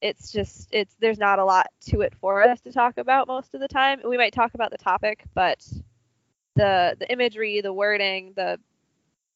[0.00, 3.54] it's just it's there's not a lot to it for us to talk about most
[3.54, 4.00] of the time.
[4.06, 5.66] We might talk about the topic, but
[6.56, 8.60] the the imagery, the wording, the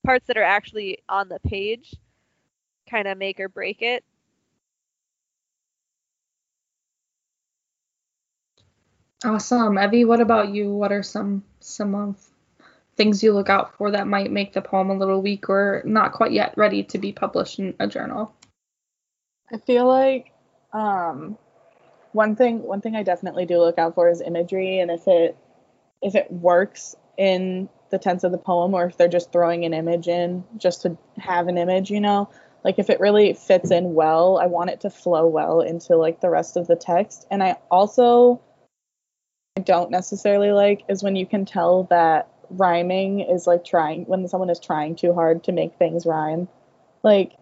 [0.04, 1.94] parts that are actually on the page
[2.88, 4.04] kind of make or break it.
[9.24, 9.78] Awesome.
[9.78, 10.72] Evie, what about you?
[10.72, 12.16] What are some some of
[12.96, 16.12] things you look out for that might make the poem a little weak or not
[16.12, 18.32] quite yet ready to be published in a journal?
[19.52, 20.32] I feel like
[20.72, 21.36] um,
[22.12, 25.36] one thing one thing I definitely do look out for is imagery and if it
[26.00, 29.74] if it works in the tense of the poem or if they're just throwing an
[29.74, 32.28] image in just to have an image, you know.
[32.64, 36.20] Like if it really fits in well, I want it to flow well into like
[36.20, 37.26] the rest of the text.
[37.30, 38.40] And I also
[39.64, 44.50] don't necessarily like is when you can tell that rhyming is like trying when someone
[44.50, 46.48] is trying too hard to make things rhyme.
[47.02, 47.32] Like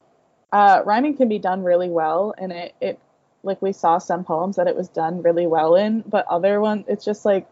[0.53, 3.01] uh, rhyming can be done really well and it, it
[3.43, 6.85] like we saw some poems that it was done really well in, but other ones
[6.89, 7.49] it's just like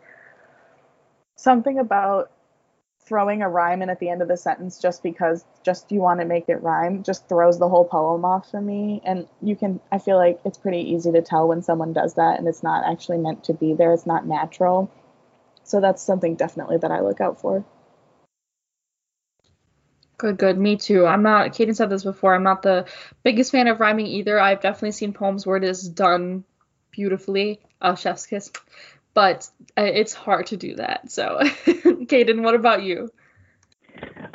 [1.36, 2.30] something about
[3.07, 6.20] throwing a rhyme in at the end of the sentence just because just you want
[6.20, 9.80] to make it rhyme just throws the whole poem off for me and you can
[9.92, 12.84] i feel like it's pretty easy to tell when someone does that and it's not
[12.90, 14.90] actually meant to be there it's not natural
[15.64, 17.64] so that's something definitely that i look out for
[20.16, 20.57] Good, good.
[20.57, 21.07] Me too.
[21.07, 22.86] I'm not, Kaden said this before, I'm not the
[23.24, 24.38] biggest fan of rhyming either.
[24.38, 26.44] I've definitely seen poems where it is done
[26.92, 27.61] beautifully.
[27.80, 28.50] Uh, chef's kiss
[29.15, 31.11] but it's hard to do that.
[31.11, 33.11] So, Kaden, what about you?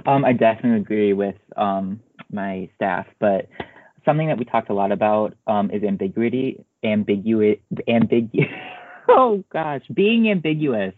[0.06, 2.00] Um, I definitely agree with um,
[2.32, 3.48] my staff, but
[4.06, 7.58] something that we talked a lot about um, is ambiguity, ambiguous,
[7.88, 8.48] ambiguous.
[9.08, 10.94] oh gosh, being ambiguous.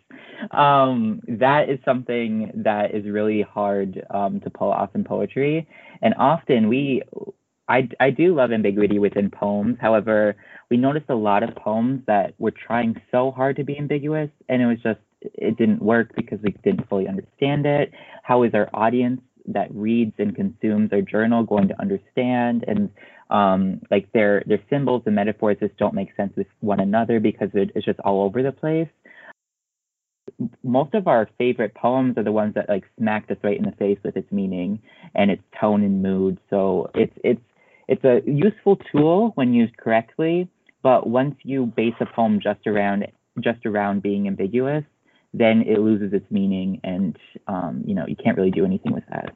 [0.51, 5.67] Um, that is something that is really hard um, to pull off in poetry,
[6.01, 7.03] and often we,
[7.71, 9.77] I, I do love ambiguity within poems.
[9.79, 10.35] However,
[10.69, 14.61] we noticed a lot of poems that were trying so hard to be ambiguous and
[14.61, 17.91] it was just it didn't work because we didn't fully understand it.
[18.23, 22.65] How is our audience that reads and consumes our journal going to understand?
[22.67, 22.89] And
[23.29, 27.49] um, like their their symbols and metaphors just don't make sense with one another because
[27.53, 28.89] it, it's just all over the place.
[30.63, 33.73] Most of our favorite poems are the ones that like smacked us right in the
[33.73, 34.81] face with its meaning
[35.15, 36.39] and its tone and mood.
[36.49, 37.41] So it's it's
[37.91, 40.49] it's a useful tool when used correctly
[40.83, 43.05] but once you base a poem just around
[43.39, 44.83] just around being ambiguous,
[45.33, 47.17] then it loses its meaning, and
[47.47, 49.35] um, you know you can't really do anything with that.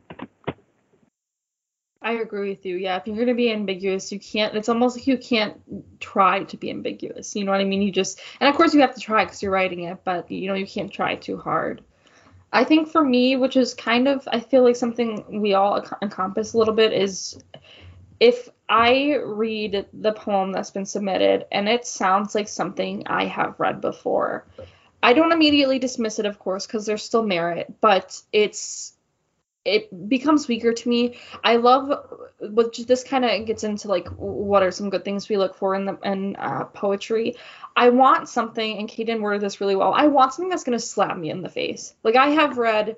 [2.01, 2.75] I agree with you.
[2.75, 4.55] Yeah, if you're going to be ambiguous, you can't.
[4.55, 7.35] It's almost like you can't try to be ambiguous.
[7.35, 7.81] You know what I mean?
[7.81, 10.47] You just, and of course you have to try because you're writing it, but you
[10.47, 11.83] know you can't try too hard.
[12.53, 16.53] I think for me, which is kind of, I feel like something we all encompass
[16.53, 17.37] a little bit, is
[18.19, 23.59] if I read the poem that's been submitted and it sounds like something I have
[23.59, 24.47] read before,
[25.03, 28.93] I don't immediately dismiss it, of course, because there's still merit, but it's
[29.65, 31.17] it becomes weaker to me.
[31.43, 31.91] I love
[32.39, 35.73] which this kind of gets into like what are some good things we look for
[35.75, 37.35] in the in uh, poetry.
[37.75, 39.93] I want something, and Kaden worded this really well.
[39.93, 41.95] I want something that's gonna slap me in the face.
[42.03, 42.97] Like I have read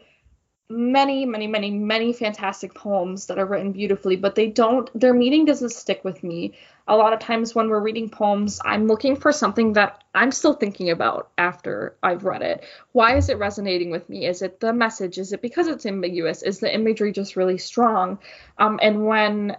[0.69, 5.45] many, many, many, many fantastic poems that are written beautifully, but they don't, their meaning
[5.45, 6.53] doesn't stick with me.
[6.89, 10.53] A lot of times when we're reading poems, I'm looking for something that I'm still
[10.53, 12.65] thinking about after I've read it.
[12.91, 14.25] Why is it resonating with me?
[14.25, 15.17] Is it the message?
[15.17, 16.43] Is it because it's ambiguous?
[16.43, 18.19] Is the imagery just really strong?
[18.57, 19.55] Um, and when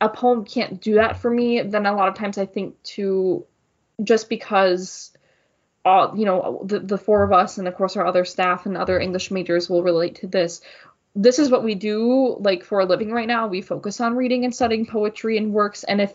[0.00, 3.44] a poem can't do that for me, then a lot of times I think to
[4.02, 5.13] just because
[5.84, 8.76] all you know the, the four of us and of course our other staff and
[8.76, 10.60] other english majors will relate to this.
[11.16, 13.46] This is what we do like for a living right now.
[13.46, 16.12] We focus on reading and studying poetry and works and if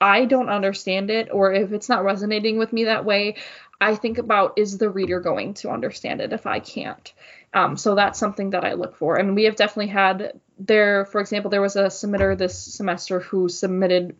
[0.00, 3.36] i don't understand it or if it's not resonating with me that way
[3.80, 7.12] i think about is the reader going to understand it if i can't?
[7.54, 9.16] Um, so that's something that i look for.
[9.16, 13.48] And we have definitely had there for example there was a submitter this semester who
[13.48, 14.16] submitted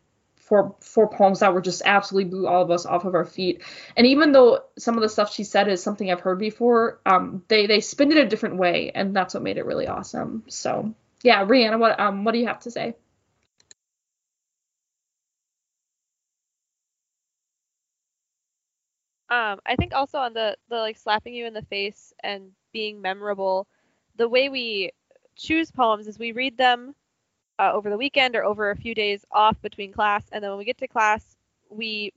[0.47, 3.63] four four poems that were just absolutely blew all of us off of our feet.
[3.97, 7.43] And even though some of the stuff she said is something I've heard before, um,
[7.49, 10.45] they they spin it a different way, and that's what made it really awesome.
[10.49, 12.95] So yeah, Rihanna, what um what do you have to say?
[19.29, 23.03] Um, I think also on the the like slapping you in the face and being
[23.03, 23.67] memorable,
[24.17, 24.93] the way we
[25.37, 26.95] choose poems is we read them
[27.59, 30.25] uh, over the weekend or over a few days off between class.
[30.33, 31.37] And then when we get to class,
[31.71, 32.13] we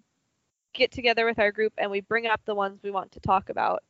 [0.74, 3.50] get together with our group and we bring up the ones we want to talk
[3.50, 3.84] about.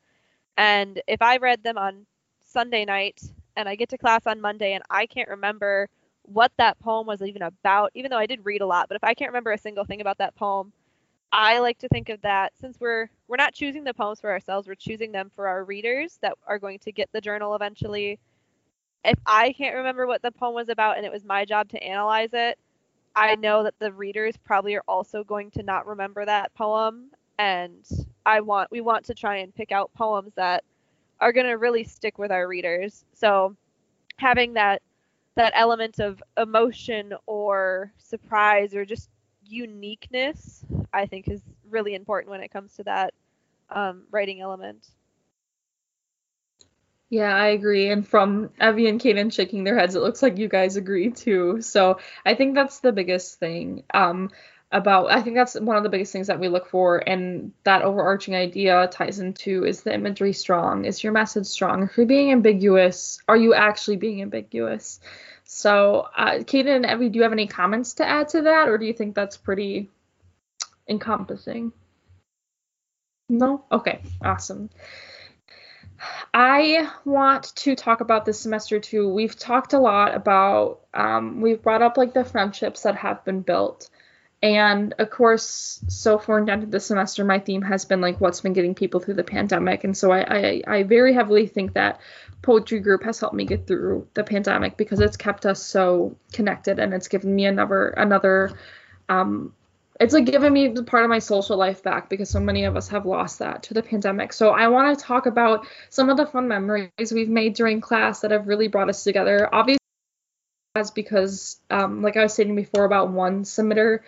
[0.57, 2.05] And if I read them on
[2.43, 3.21] Sunday night
[3.55, 5.87] and I get to class on Monday and I can't remember
[6.23, 9.03] what that poem was even about, even though I did read a lot, but if
[9.03, 10.71] I can't remember a single thing about that poem,
[11.31, 14.67] I like to think of that since we're we're not choosing the poems for ourselves,
[14.67, 18.19] we're choosing them for our readers that are going to get the journal eventually
[19.03, 21.83] if I can't remember what the poem was about and it was my job to
[21.83, 22.57] analyze it,
[23.15, 27.85] I know that the readers probably are also going to not remember that poem and
[28.25, 30.63] I want we want to try and pick out poems that
[31.19, 33.05] are going to really stick with our readers.
[33.13, 33.55] So
[34.17, 34.81] having that
[35.35, 39.09] that element of emotion or surprise or just
[39.45, 43.13] uniqueness, I think is really important when it comes to that
[43.69, 44.89] um, writing element.
[47.09, 47.89] Yeah, I agree.
[47.89, 51.61] And from Evie and Kaden shaking their heads, it looks like you guys agree too.
[51.61, 53.83] So I think that's the biggest thing.
[53.93, 54.29] Um,
[54.71, 57.81] about I think that's one of the biggest things that we look for, and that
[57.81, 60.85] overarching idea ties into is the imagery strong?
[60.85, 61.81] Is your message strong?
[61.83, 64.99] If you're being ambiguous, are you actually being ambiguous?
[65.45, 68.77] So, uh, Kaden and Evie, do you have any comments to add to that, or
[68.77, 69.89] do you think that's pretty
[70.87, 71.71] encompassing?
[73.29, 73.63] No?
[73.71, 74.69] Okay, awesome.
[76.33, 79.09] I want to talk about this semester too.
[79.09, 83.41] We've talked a lot about, um, we've brought up like the friendships that have been
[83.41, 83.89] built.
[84.41, 88.53] And of course, so far into this semester, my theme has been like what's been
[88.53, 89.83] getting people through the pandemic.
[89.83, 91.99] And so I, I, I very heavily think that
[92.41, 96.79] poetry group has helped me get through the pandemic because it's kept us so connected
[96.79, 98.51] and it's given me another another
[99.09, 99.53] um,
[99.99, 102.87] it's like giving me part of my social life back because so many of us
[102.87, 104.31] have lost that to the pandemic.
[104.31, 108.21] So I want to talk about some of the fun memories we've made during class
[108.21, 109.49] that have really brought us together.
[109.53, 109.79] Obviously,
[110.75, 113.99] as because um, like I was saying before about one submitter,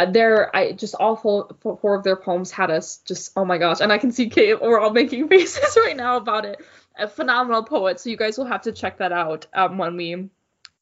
[0.00, 3.58] uh, there I just all four, four of their poems had us just oh my
[3.58, 4.60] gosh, and I can see Kate.
[4.60, 6.60] We're all making faces right now about it.
[6.98, 8.00] A phenomenal poet.
[8.00, 10.28] So you guys will have to check that out um, when we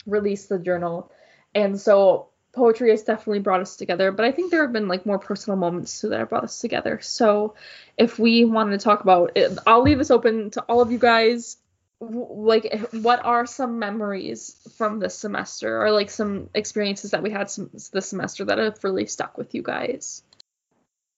[0.06, 1.12] release the journal.
[1.54, 2.28] And so
[2.58, 5.56] poetry has definitely brought us together, but I think there have been like more personal
[5.56, 7.00] moments too that have brought us together.
[7.00, 7.54] So
[7.96, 10.98] if we wanted to talk about it, I'll leave this open to all of you
[10.98, 11.56] guys.
[12.00, 17.50] Like, what are some memories from this semester, or like some experiences that we had
[17.50, 20.22] some, this semester that have really stuck with you guys?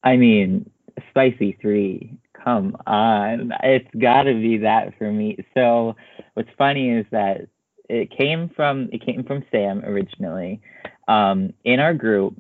[0.03, 0.71] I mean,
[1.11, 5.45] Spicy Three, come on, it's got to be that for me.
[5.53, 5.97] So,
[6.33, 7.49] what's funny is that
[7.91, 10.61] it came from it came from Sam originally.
[11.09, 12.37] Um, in our group,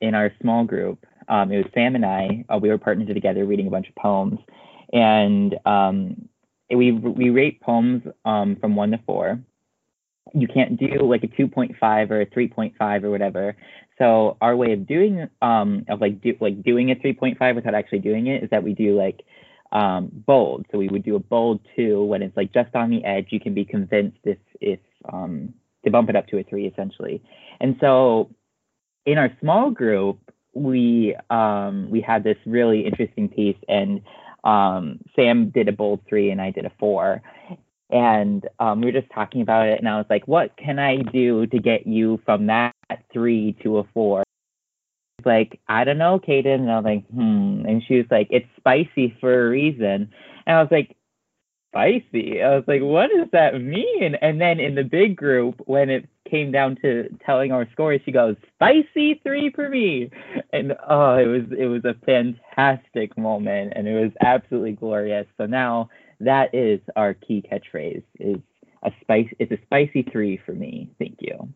[0.00, 2.44] in our small group, um, it was Sam and I.
[2.48, 4.38] Uh, we were partnered together reading a bunch of poems,
[4.92, 6.28] and um,
[6.70, 9.40] we we rate poems um, from one to four.
[10.32, 13.56] You can't do like a 2.5 or a 3.5 or whatever.
[13.98, 17.98] So our way of doing um of like do like doing a 3.5 without actually
[17.98, 19.22] doing it is that we do like
[19.72, 20.66] um bold.
[20.70, 23.26] So we would do a bold two when it's like just on the edge.
[23.30, 24.80] You can be convinced if if
[25.12, 25.52] um
[25.84, 27.22] to bump it up to a three essentially.
[27.60, 28.30] And so
[29.06, 30.18] in our small group,
[30.54, 34.00] we um, we had this really interesting piece, and
[34.44, 37.22] um, Sam did a bold three, and I did a four.
[37.92, 40.96] And um, we were just talking about it, and I was like, "What can I
[40.96, 42.74] do to get you from that
[43.12, 44.22] three to a four?
[45.24, 46.54] Like, I don't know, Kaden.
[46.54, 50.10] And I was like, "Hmm." And she was like, "It's spicy for a reason."
[50.46, 50.96] And I was like,
[51.70, 52.42] spicy.
[52.42, 54.16] I was like, what does that mean?
[54.20, 58.12] And then in the big group, when it came down to telling our scores, she
[58.12, 60.10] goes, spicy three for me.
[60.52, 65.26] And oh, it was it was a fantastic moment and it was absolutely glorious.
[65.36, 65.88] So now
[66.20, 68.36] that is our key catchphrase is
[68.82, 70.90] a spice it's a spicy three for me.
[70.98, 71.48] Thank you.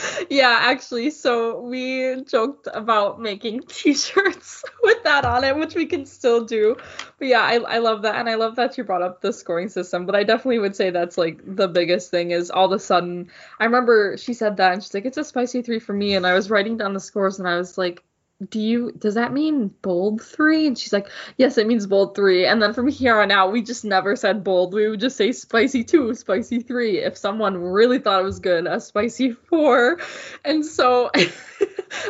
[0.30, 6.06] yeah, actually, so we joked about making t-shirts with that on it, which we can
[6.06, 6.76] still do.
[7.18, 8.16] But yeah, I, I love that.
[8.16, 10.06] And I love that you brought up the scoring system.
[10.06, 13.30] But I definitely would say that's like the biggest thing is all of a sudden
[13.58, 16.14] I remember she said that and she's like, it's a spicy three for me.
[16.14, 18.02] And I was writing down the scores and I was like,
[18.50, 20.66] do you does that mean bold three?
[20.68, 22.46] And she's like yes it means bold three.
[22.46, 24.74] And then from here on out we just never said bold.
[24.74, 28.66] We would just say spicy two spicy three if someone really thought it was good
[28.66, 29.98] a spicy four.
[30.44, 31.10] And so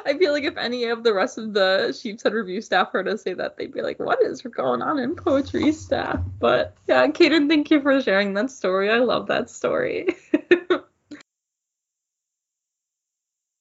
[0.04, 3.22] i feel like if any of the rest of the sheepshead review staff heard us
[3.22, 6.20] say that they'd be like what is going on in poetry staff?
[6.38, 8.90] But yeah kaden thank you for sharing that story.
[8.90, 10.14] I love that story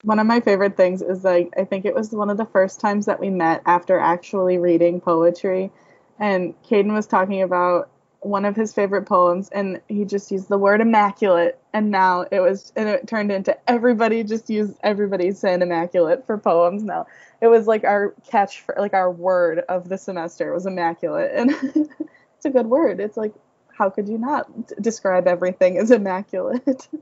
[0.08, 2.80] one of my favorite things is like I think it was one of the first
[2.80, 5.70] times that we met after actually reading poetry,
[6.18, 7.90] and Kaden was talking about
[8.22, 12.40] one of his favorite poems, and he just used the word immaculate, and now it
[12.40, 17.06] was and it turned into everybody just used everybody saying immaculate for poems now.
[17.42, 21.52] It was like our catch for like our word of the semester was immaculate, and
[22.38, 23.02] it's a good word.
[23.02, 23.34] It's like
[23.78, 24.48] how could you not
[24.82, 26.88] describe everything as immaculate?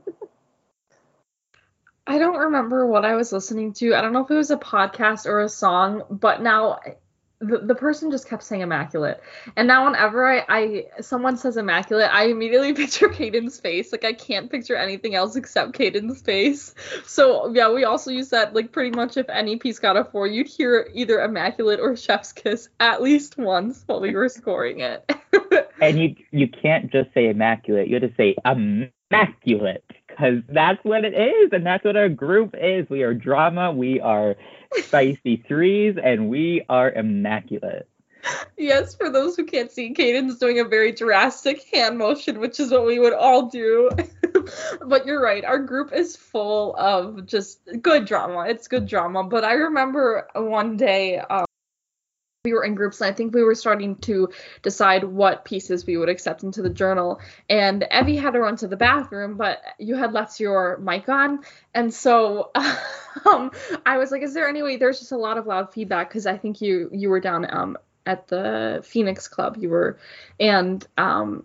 [2.06, 3.94] I don't remember what I was listening to.
[3.94, 6.78] I don't know if it was a podcast or a song, but now
[7.40, 9.20] the, the person just kept saying immaculate.
[9.56, 13.92] And now whenever I, I someone says immaculate, I immediately picture Kaden's face.
[13.92, 16.74] Like I can't picture anything else except Kaden's face.
[17.04, 20.26] So yeah, we also use that like pretty much if any piece got a four,
[20.26, 25.10] you'd hear either immaculate or chef's kiss at least once while we were scoring it.
[25.80, 29.84] and you you can't just say immaculate, you have to say immaculate
[30.16, 32.88] because that's what it is, and that's what our group is.
[32.88, 34.36] We are drama, we are
[34.76, 37.86] spicy threes, and we are immaculate.
[38.56, 42.72] Yes, for those who can't see, Kaden's doing a very drastic hand motion, which is
[42.72, 43.90] what we would all do.
[44.86, 48.46] but you're right, our group is full of just good drama.
[48.48, 49.22] It's good drama.
[49.22, 51.45] But I remember one day, um,
[52.46, 54.28] we were in groups and I think we were starting to
[54.62, 57.20] decide what pieces we would accept into the journal.
[57.50, 61.40] And Evie had to run to the bathroom, but you had left your mic on.
[61.74, 62.52] And so
[63.26, 63.50] um,
[63.84, 66.24] I was like, is there any way there's just a lot of loud feedback because
[66.24, 67.76] I think you you were down um,
[68.06, 69.56] at the Phoenix Club.
[69.58, 69.98] You were
[70.38, 71.44] and um,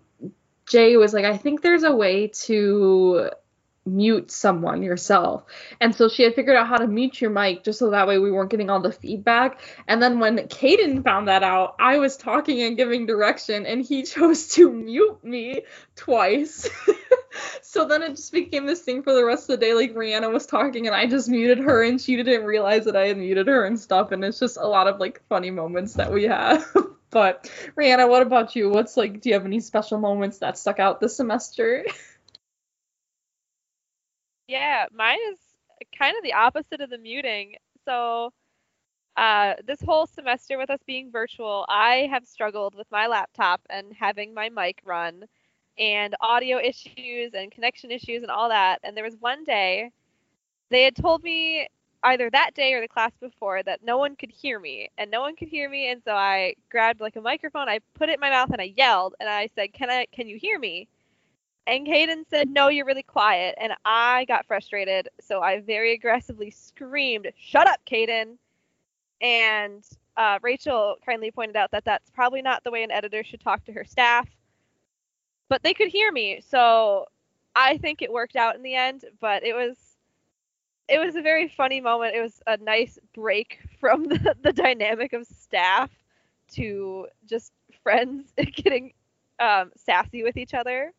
[0.66, 3.30] Jay was like, I think there's a way to
[3.84, 5.44] mute someone yourself.
[5.80, 8.18] And so she had figured out how to mute your mic just so that way
[8.18, 9.60] we weren't getting all the feedback.
[9.88, 14.02] And then when Kaden found that out, I was talking and giving direction and he
[14.04, 15.62] chose to mute me
[15.96, 16.68] twice.
[17.62, 19.74] so then it just became this thing for the rest of the day.
[19.74, 23.08] Like Rihanna was talking and I just muted her and she didn't realize that I
[23.08, 24.12] had muted her and stuff.
[24.12, 26.64] And it's just a lot of like funny moments that we have.
[27.10, 28.70] but Rihanna, what about you?
[28.70, 31.84] What's like, do you have any special moments that stuck out this semester?
[34.48, 35.38] Yeah, mine is
[35.98, 37.56] kind of the opposite of the muting.
[37.84, 38.30] So,
[39.16, 43.92] uh, this whole semester with us being virtual, I have struggled with my laptop and
[43.94, 45.24] having my mic run
[45.78, 48.80] and audio issues and connection issues and all that.
[48.84, 49.90] And there was one day
[50.70, 51.68] they had told me
[52.04, 55.20] either that day or the class before that no one could hear me and no
[55.20, 58.20] one could hear me and so I grabbed like a microphone, I put it in
[58.20, 60.88] my mouth and I yelled and I said, "Can I can you hear me?"
[61.66, 63.54] And Kaden said, No, you're really quiet.
[63.60, 65.08] And I got frustrated.
[65.20, 68.36] So I very aggressively screamed, Shut up, Kaden.
[69.20, 69.84] And
[70.16, 73.64] uh, Rachel kindly pointed out that that's probably not the way an editor should talk
[73.64, 74.28] to her staff.
[75.48, 76.42] But they could hear me.
[76.46, 77.06] So
[77.54, 79.04] I think it worked out in the end.
[79.20, 79.76] But it was.
[80.88, 82.16] It was a very funny moment.
[82.16, 85.90] It was a nice break from the, the dynamic of staff
[86.54, 87.52] to just
[87.82, 88.92] friends getting
[89.38, 90.92] um, sassy with each other.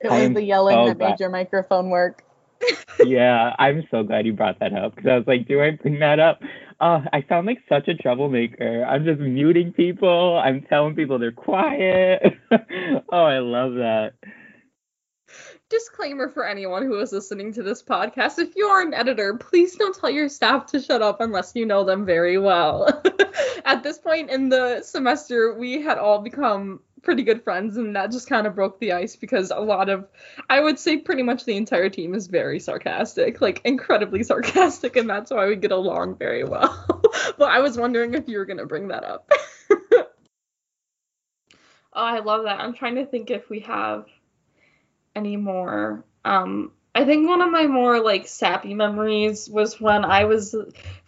[0.00, 1.10] It was the yelling so that glad.
[1.10, 2.22] made your microphone work.
[3.04, 5.98] yeah, I'm so glad you brought that up because I was like, do I bring
[6.00, 6.40] that up?
[6.80, 8.84] Oh, I sound like such a troublemaker.
[8.84, 10.36] I'm just muting people.
[10.36, 12.22] I'm telling people they're quiet.
[12.52, 14.14] oh, I love that.
[15.68, 19.74] Disclaimer for anyone who is listening to this podcast if you are an editor, please
[19.74, 23.02] don't tell your staff to shut up unless you know them very well.
[23.64, 28.12] At this point in the semester, we had all become pretty good friends and that
[28.12, 30.06] just kind of broke the ice because a lot of
[30.48, 35.10] I would say pretty much the entire team is very sarcastic, like incredibly sarcastic and
[35.10, 36.86] that's why we get along very well.
[37.38, 39.28] but I was wondering if you were going to bring that up.
[39.92, 40.06] oh,
[41.92, 42.60] I love that.
[42.60, 44.06] I'm trying to think if we have
[45.16, 50.24] any more um I think one of my more like sappy memories was when I
[50.24, 50.54] was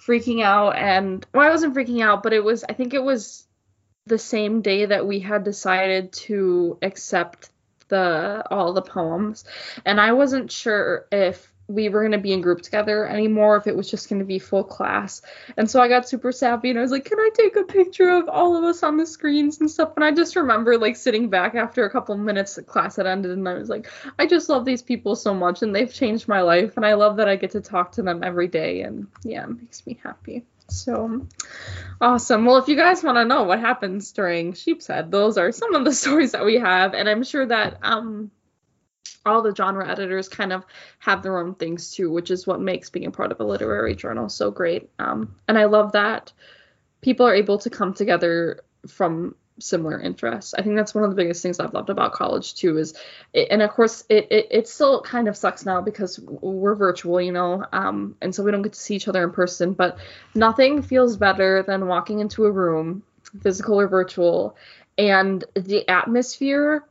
[0.05, 3.47] freaking out and well I wasn't freaking out but it was I think it was
[4.09, 7.51] the same day that we had decided to accept
[7.89, 9.45] the all the poems.
[9.85, 13.67] And I wasn't sure if we were going to be in group together anymore, if
[13.67, 15.21] it was just going to be full class.
[15.57, 18.09] And so I got super sappy and I was like, can I take a picture
[18.09, 19.93] of all of us on the screens and stuff?
[19.95, 23.33] And I just remember like sitting back after a couple minutes the class had ended
[23.33, 23.87] and I was like,
[24.19, 27.19] I just love these people so much and they've changed my life and I love
[27.19, 30.47] that I get to talk to them every day and yeah, it makes me happy.
[30.71, 31.27] So
[32.01, 32.47] awesome.
[32.47, 35.85] Well, if you guys want to know what happens during Sheepshead, those are some of
[35.85, 38.31] the stories that we have and I'm sure that um
[39.29, 40.65] all the genre editors kind of
[40.99, 43.95] have their own things too, which is what makes being a part of a literary
[43.95, 44.91] journal so great.
[44.99, 46.33] Um, and I love that
[47.01, 50.55] people are able to come together from similar interests.
[50.55, 52.79] I think that's one of the biggest things I've loved about college too.
[52.79, 52.95] Is
[53.33, 57.21] it, and of course it, it it still kind of sucks now because we're virtual,
[57.21, 59.73] you know, um, and so we don't get to see each other in person.
[59.73, 59.99] But
[60.35, 63.03] nothing feels better than walking into a room,
[63.43, 64.57] physical or virtual,
[64.97, 66.85] and the atmosphere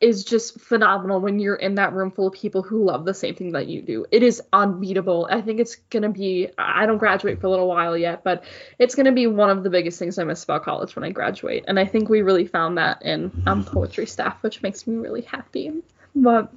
[0.00, 3.34] is just phenomenal when you're in that room full of people who love the same
[3.34, 4.06] thing that you do.
[4.12, 5.28] It is unbeatable.
[5.30, 8.44] I think it's going to be, I don't graduate for a little while yet, but
[8.78, 11.10] it's going to be one of the biggest things I miss about college when I
[11.10, 11.64] graduate.
[11.66, 15.22] And I think we really found that in um, poetry staff, which makes me really
[15.22, 15.72] happy.
[16.14, 16.52] But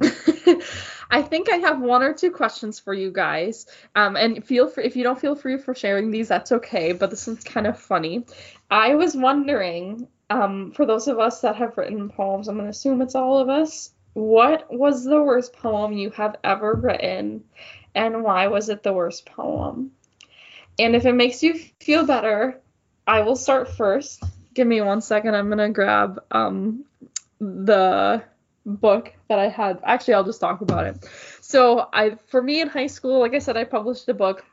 [1.10, 3.66] I think I have one or two questions for you guys.
[3.94, 6.92] Um, and feel free if you don't feel free for sharing these, that's okay.
[6.92, 8.24] But this is kind of funny.
[8.70, 12.70] I was wondering um, for those of us that have written poems, I'm going to
[12.70, 13.90] assume it's all of us.
[14.14, 17.44] What was the worst poem you have ever written,
[17.94, 19.90] and why was it the worst poem?
[20.78, 22.60] And if it makes you feel better,
[23.06, 24.22] I will start first.
[24.54, 25.34] Give me one second.
[25.34, 26.84] I'm going to grab um,
[27.40, 28.22] the
[28.64, 29.80] book that I had.
[29.84, 31.08] Actually, I'll just talk about it.
[31.40, 34.44] So, I for me in high school, like I said, I published a book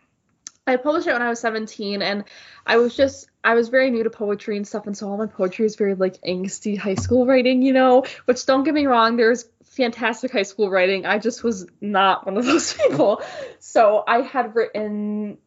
[0.67, 2.25] I published it when I was 17 and
[2.65, 5.25] I was just I was very new to poetry and stuff and so all my
[5.25, 9.15] poetry is very like angsty high school writing, you know, which don't get me wrong,
[9.15, 11.05] there's fantastic high school writing.
[11.05, 13.21] I just was not one of those people.
[13.59, 15.37] So I had written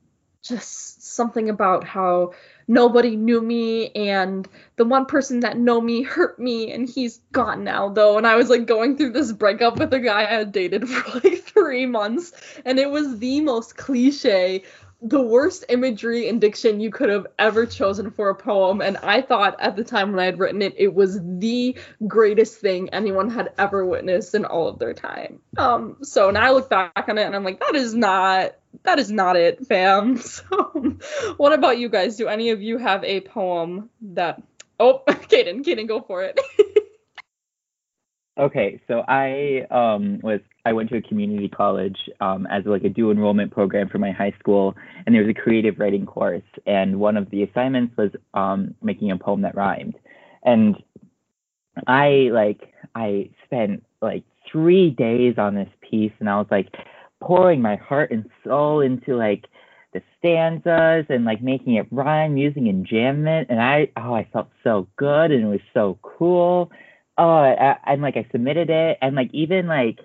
[0.42, 2.32] just something about how
[2.66, 7.62] nobody knew me and the one person that know me hurt me and he's gone
[7.62, 10.52] now though and i was like going through this breakup with a guy i had
[10.52, 12.32] dated for like three months
[12.64, 14.62] and it was the most cliche
[15.03, 19.22] the worst imagery and diction you could have ever chosen for a poem and i
[19.22, 21.74] thought at the time when i had written it it was the
[22.07, 25.40] greatest thing anyone had ever witnessed in all of their time.
[25.57, 28.98] Um so now i look back on it and i'm like that is not that
[28.98, 30.20] is not it fam.
[30.30, 30.96] So
[31.36, 32.16] what about you guys?
[32.16, 34.42] Do any of you have a poem that
[34.78, 36.38] oh kaden kaden go for it.
[38.38, 40.40] Okay, so I um, was
[40.70, 44.12] I went to a community college um, as like a dual enrollment program for my
[44.12, 48.12] high school, and there was a creative writing course, and one of the assignments was
[48.34, 49.96] um, making a poem that rhymed,
[50.44, 50.76] and
[51.88, 52.60] I like
[52.94, 56.68] I spent like three days on this piece, and I was like
[57.20, 59.46] pouring my heart and soul into like
[59.92, 64.86] the stanzas and like making it rhyme using enjambment, and I oh I felt so
[64.96, 66.70] good, and it was so cool.
[67.18, 69.98] Oh, I, and like I submitted it, and like even like,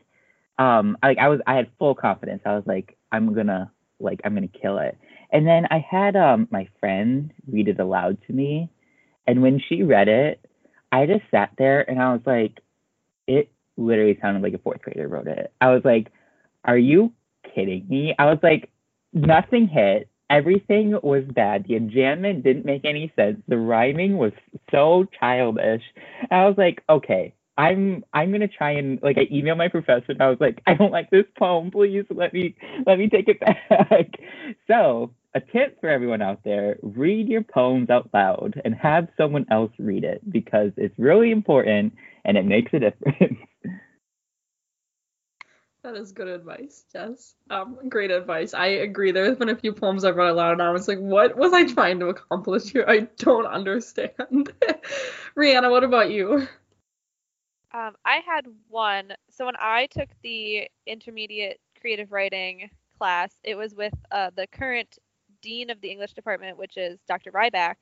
[0.57, 2.41] um, like I was, I had full confidence.
[2.45, 4.97] I was like, I'm gonna, like, I'm gonna kill it.
[5.31, 8.69] And then I had um my friend read it aloud to me,
[9.27, 10.45] and when she read it,
[10.91, 12.59] I just sat there and I was like,
[13.27, 15.51] it literally sounded like a fourth grader wrote it.
[15.59, 16.11] I was like,
[16.63, 17.11] are you
[17.53, 18.15] kidding me?
[18.17, 18.69] I was like,
[19.13, 21.65] nothing hit everything was bad.
[21.67, 23.37] The enjambment didn't make any sense.
[23.47, 24.31] The rhyming was
[24.71, 25.83] so childish.
[26.31, 30.21] I was like, okay, I'm I'm gonna try and like I emailed my professor and
[30.21, 31.71] I was like, I don't like this poem.
[31.71, 34.11] Please let me let me take it back.
[34.67, 39.45] so a tip for everyone out there: read your poems out loud and have someone
[39.49, 41.93] else read it because it's really important
[42.25, 43.39] and it makes a difference.
[45.83, 47.35] That is good advice, Jess.
[47.51, 48.55] Um, great advice.
[48.55, 49.11] I agree.
[49.11, 51.71] There's been a few poems I've read aloud, and I was like, "What was I
[51.71, 52.85] trying to accomplish here?
[52.87, 54.51] I don't understand."
[55.37, 56.47] Rihanna, what about you?
[57.75, 59.11] Um, I had one.
[59.29, 64.97] So when I took the intermediate creative writing class, it was with uh, the current
[65.41, 67.31] dean of the English department, which is Dr.
[67.33, 67.75] Ryback,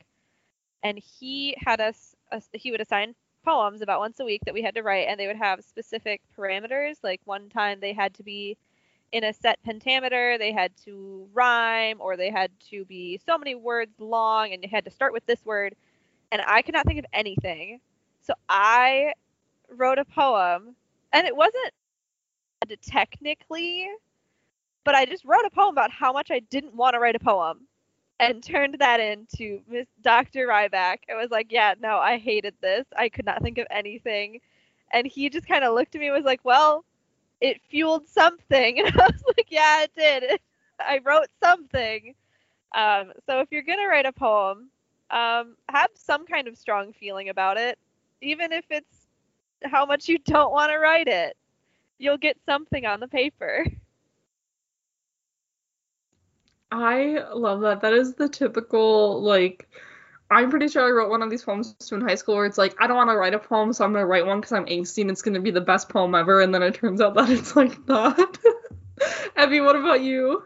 [0.82, 2.16] and he had us.
[2.32, 3.14] Uh, he would assign
[3.46, 6.22] poems about once a week that we had to write, and they would have specific
[6.36, 6.96] parameters.
[7.04, 8.58] Like one time they had to be
[9.12, 13.54] in a set pentameter, they had to rhyme, or they had to be so many
[13.54, 15.76] words long, and you had to start with this word.
[16.32, 17.80] And I could not think of anything.
[18.22, 19.14] So I
[19.70, 20.76] wrote a poem,
[21.12, 21.72] and it wasn't
[22.82, 23.88] technically,
[24.84, 27.20] but I just wrote a poem about how much I didn't want to write a
[27.20, 27.68] poem
[28.20, 30.48] and turned that into Miss Dr.
[30.48, 31.00] Ryback.
[31.08, 32.86] It was like, yeah, no, I hated this.
[32.98, 34.40] I could not think of anything.
[34.94, 36.86] And he just kind of looked at me and was like, well,
[37.42, 38.80] it fueled something.
[38.86, 40.40] And I was like, yeah, it did.
[40.80, 42.16] I wrote something.
[42.74, 44.70] Um, so if you're gonna write a poem,
[45.12, 47.78] um, have some kind of strong feeling about it,
[48.22, 49.03] even if it's
[49.64, 51.38] how much you don't want to write it.
[51.98, 53.66] You'll get something on the paper.
[56.72, 57.82] I love that.
[57.82, 59.68] That is the typical like.
[60.32, 62.76] I'm pretty sure I wrote one of these poems in high school where it's like
[62.82, 65.02] I don't want to write a poem, so I'm gonna write one because I'm angsty
[65.02, 67.56] and it's gonna be the best poem ever, and then it turns out that it's
[67.56, 68.38] like not.
[69.38, 70.44] Evie, what about you?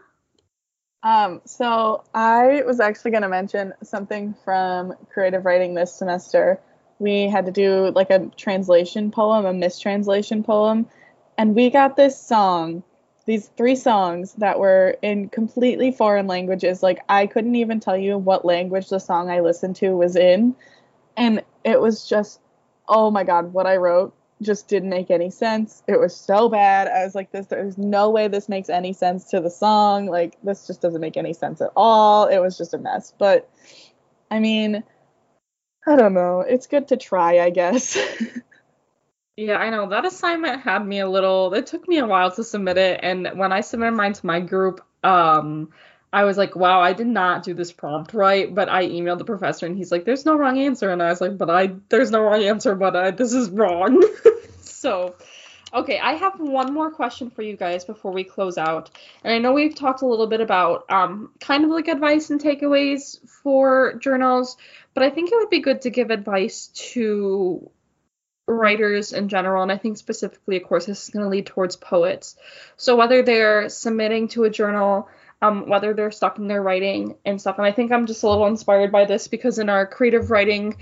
[1.02, 6.60] Um, so I was actually going to mention something from creative writing this semester.
[6.98, 10.86] We had to do like a translation poem, a mistranslation poem,
[11.36, 12.82] and we got this song,
[13.26, 16.82] these three songs that were in completely foreign languages.
[16.82, 20.56] Like I couldn't even tell you what language the song I listened to was in,
[21.16, 22.40] and it was just
[22.88, 25.82] oh my god, what I wrote just didn't make any sense.
[25.88, 26.88] It was so bad.
[26.88, 30.06] I was like, this there's no way this makes any sense to the song.
[30.06, 32.26] Like this just doesn't make any sense at all.
[32.26, 33.12] It was just a mess.
[33.18, 33.50] But
[34.30, 34.84] I mean,
[35.88, 36.40] I don't know.
[36.40, 37.98] It's good to try, I guess.
[39.40, 39.88] Yeah, I know.
[39.88, 43.30] That assignment had me a little it took me a while to submit it and
[43.36, 45.68] when I submitted mine to my group, um
[46.12, 49.24] I was like, wow, I did not do this prompt right, but I emailed the
[49.24, 50.90] professor and he's like, there's no wrong answer.
[50.90, 54.02] And I was like, but I, there's no wrong answer, but I, this is wrong.
[54.62, 55.16] so,
[55.74, 58.90] okay, I have one more question for you guys before we close out.
[59.22, 62.40] And I know we've talked a little bit about um, kind of like advice and
[62.40, 64.56] takeaways for journals,
[64.98, 67.70] but I think it would be good to give advice to
[68.48, 71.76] writers in general, and I think specifically, of course, this is going to lead towards
[71.76, 72.34] poets.
[72.76, 75.08] So whether they're submitting to a journal,
[75.40, 77.58] um, whether they're stuck in their writing and stuff.
[77.58, 80.76] And I think I'm just a little inspired by this because in our creative writing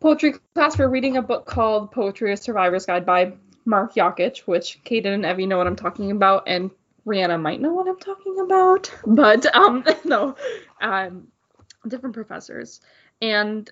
[0.00, 3.34] poetry class, we're reading a book called Poetry: A Survivor's Guide by
[3.64, 6.72] Mark Yakich, which Kaden and Evie know what I'm talking about, and
[7.06, 10.34] Rihanna might know what I'm talking about, but um, no,
[10.80, 11.28] um,
[11.86, 12.80] different professors.
[13.22, 13.70] And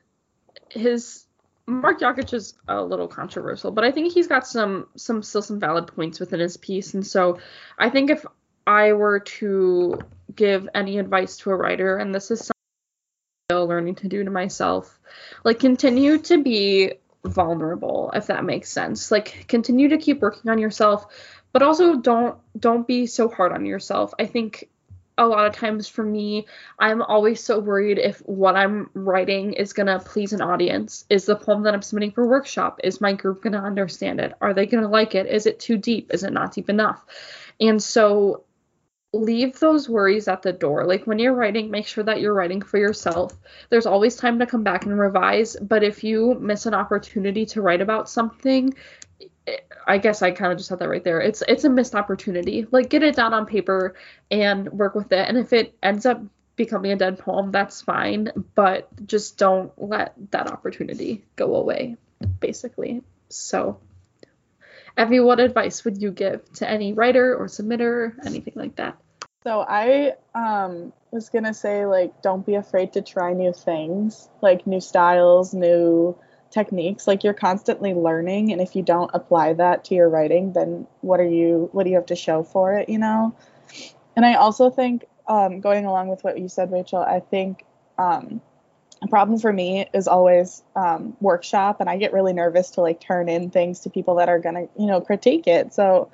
[0.70, 1.26] his
[1.66, 5.61] Mark Yakich is a little controversial, but I think he's got some some still some
[5.61, 6.94] valid points within his piece.
[6.94, 7.38] And so
[7.78, 8.24] I think if
[8.66, 9.98] I were to
[10.34, 12.55] give any advice to a writer, and this is something
[13.51, 14.98] I'm still learning to do to myself,
[15.44, 16.94] like continue to be
[17.24, 19.11] vulnerable, if that makes sense.
[19.11, 21.07] Like continue to keep working on yourself,
[21.53, 24.14] but also don't don't be so hard on yourself.
[24.18, 24.68] I think
[25.20, 26.46] a lot of times for me,
[26.78, 31.04] I'm always so worried if what I'm writing is gonna please an audience.
[31.10, 34.32] Is the poem that I'm submitting for workshop, is my group gonna understand it?
[34.40, 35.26] Are they gonna like it?
[35.26, 36.12] Is it too deep?
[36.14, 37.04] Is it not deep enough?
[37.60, 38.44] And so
[39.12, 40.86] leave those worries at the door.
[40.86, 43.36] Like when you're writing, make sure that you're writing for yourself.
[43.68, 47.60] There's always time to come back and revise, but if you miss an opportunity to
[47.60, 48.72] write about something,
[49.86, 51.20] I guess I kind of just said that right there.
[51.20, 52.66] It's it's a missed opportunity.
[52.70, 53.95] Like get it down on paper
[54.30, 55.28] and work with it.
[55.28, 56.22] And if it ends up
[56.57, 61.97] becoming a dead poem, that's fine, but just don't let that opportunity go away,
[62.38, 63.03] basically.
[63.30, 63.80] So
[64.99, 68.99] Evie, what advice would you give to any writer or submitter, anything like that?
[69.43, 74.66] So I um, was gonna say like don't be afraid to try new things, like
[74.66, 76.18] new styles, new
[76.51, 77.07] techniques.
[77.07, 81.20] Like you're constantly learning, and if you don't apply that to your writing, then what
[81.20, 81.68] are you?
[81.72, 82.88] What do you have to show for it?
[82.88, 83.34] You know.
[84.16, 87.64] And I also think um, going along with what you said, Rachel, I think
[87.98, 88.40] um,
[89.03, 93.01] a problem for me is always um, workshop and i get really nervous to like
[93.01, 96.11] turn in things to people that are gonna you know critique it so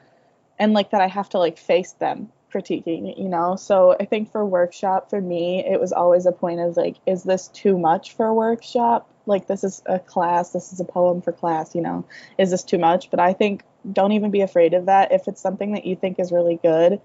[0.58, 3.56] and like that i have to like face them critiquing you know?
[3.56, 7.22] So i think for workshop for me it was always a point of like is
[7.22, 9.10] this too much for workshop?
[9.26, 12.04] Like this is a class this is a poem for class you know?
[12.38, 13.10] Is this too much?
[13.10, 15.12] But i think don't even be afraid of that.
[15.12, 17.00] If it's something that you think is really good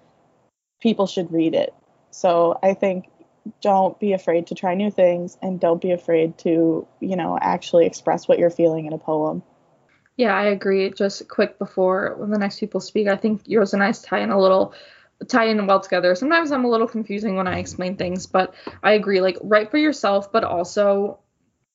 [0.82, 1.74] people should read it.
[2.12, 3.06] So i think
[3.62, 7.86] don't be afraid to try new things and don't be afraid to, you know, actually
[7.86, 9.42] express what you're feeling in a poem.
[10.18, 10.92] Yeah, I agree.
[10.92, 14.30] Just quick before when the next people speak, I think yours and I tie in
[14.30, 14.74] a little
[15.28, 16.16] tie in well together.
[16.16, 18.54] Sometimes I'm a little confusing when I explain things, but
[18.84, 19.22] I agree.
[19.22, 21.20] Like write for yourself, but also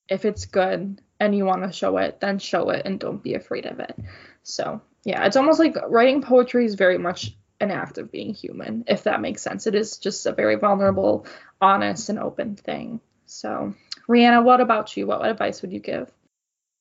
[0.09, 3.33] if it's good and you want to show it, then show it and don't be
[3.33, 3.97] afraid of it.
[4.43, 8.83] So yeah, it's almost like writing poetry is very much an act of being human,
[8.87, 9.67] if that makes sense.
[9.67, 11.25] It is just a very vulnerable,
[11.59, 12.99] honest, and open thing.
[13.25, 13.73] So,
[14.07, 15.07] Rihanna, what about you?
[15.07, 16.11] What advice would you give?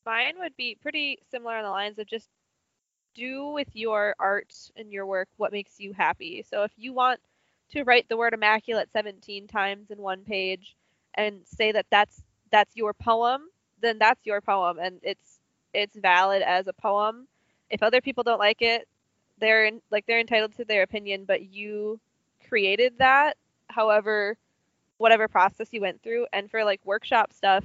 [0.04, 2.28] Mine would be pretty similar on the lines of just
[3.16, 6.44] do with your art and your work what makes you happy.
[6.48, 7.20] So, if you want
[7.72, 10.76] to write the word immaculate 17 times in one page
[11.14, 13.48] and say that that's that's your poem,
[13.80, 15.40] then that's your poem and it's
[15.74, 17.26] it's valid as a poem.
[17.70, 18.88] If other people don't like it,
[19.38, 22.00] they're like they're entitled to their opinion, but you
[22.48, 23.36] created that.
[23.68, 24.36] However,
[24.98, 27.64] whatever process you went through, and for like workshop stuff,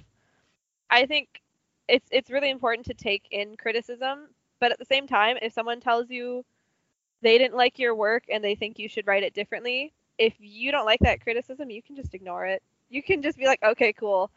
[0.90, 1.42] I think
[1.88, 4.30] it's it's really important to take in criticism,
[4.62, 6.46] but at the same time, if someone tells you
[7.22, 10.72] they didn't like your work and they think you should write it differently, if you
[10.72, 12.62] don't like that criticism, you can just ignore it.
[12.90, 14.32] You can just be like, okay, cool,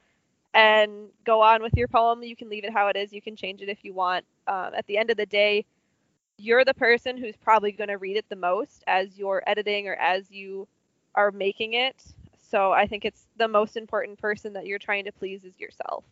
[0.55, 2.23] and go on with your poem.
[2.23, 3.13] You can leave it how it is.
[3.13, 4.25] You can change it if you want.
[4.49, 5.67] Um, at the end of the day,
[6.39, 9.95] you're the person who's probably going to read it the most as you're editing or
[9.95, 10.67] as you
[11.15, 12.03] are making it.
[12.51, 16.05] So I think it's the most important person that you're trying to please is yourself.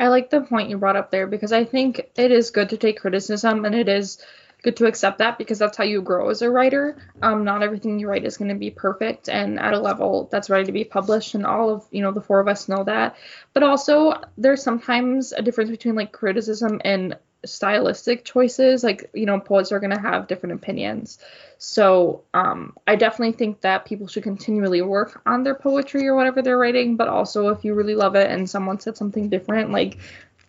[0.00, 2.76] I like the point you brought up there because I think it is good to
[2.76, 4.18] take criticism and it is
[4.62, 6.96] good to accept that because that's how you grow as a writer.
[7.22, 10.50] Um, not everything you write is going to be perfect and at a level that's
[10.50, 13.16] ready to be published, and all of you know the four of us know that.
[13.52, 19.40] But also, there's sometimes a difference between like criticism and stylistic choices like you know
[19.40, 21.18] poets are going to have different opinions.
[21.58, 26.42] So um, i definitely think that people should continually work on their poetry or whatever
[26.42, 29.98] they're writing but also if you really love it and someone said something different like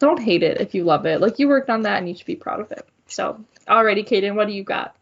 [0.01, 1.21] don't hate it if you love it.
[1.21, 2.85] Like you worked on that and you should be proud of it.
[3.07, 4.95] So alrighty Kaden, what do you got?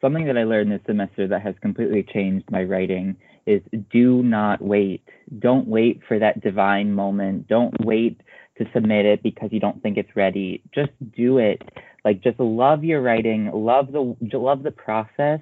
[0.00, 4.62] Something that i learned this semester that has completely changed my writing is do not
[4.62, 5.02] wait.
[5.38, 7.48] Don't wait for that divine moment.
[7.48, 8.20] Don't wait
[8.58, 10.62] to submit it because you don't think it's ready.
[10.74, 11.62] Just do it.
[12.04, 15.40] Like just love your writing, love the love the process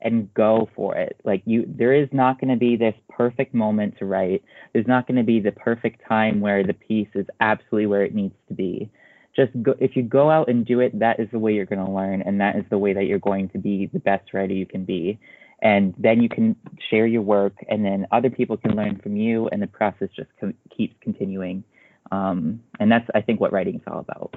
[0.00, 1.20] and go for it.
[1.24, 4.42] Like you there is not going to be this perfect moment to write.
[4.72, 8.14] There's not going to be the perfect time where the piece is absolutely where it
[8.14, 8.90] needs to be.
[9.34, 11.84] Just go if you go out and do it, that is the way you're going
[11.84, 14.54] to learn and that is the way that you're going to be the best writer
[14.54, 15.18] you can be.
[15.60, 16.54] And then you can
[16.88, 20.30] share your work and then other people can learn from you and the process just
[20.40, 21.64] co- keeps continuing.
[22.10, 24.36] Um, and that's, I think, what writing is all about.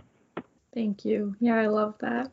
[0.73, 1.35] Thank you.
[1.39, 2.31] Yeah, I love that.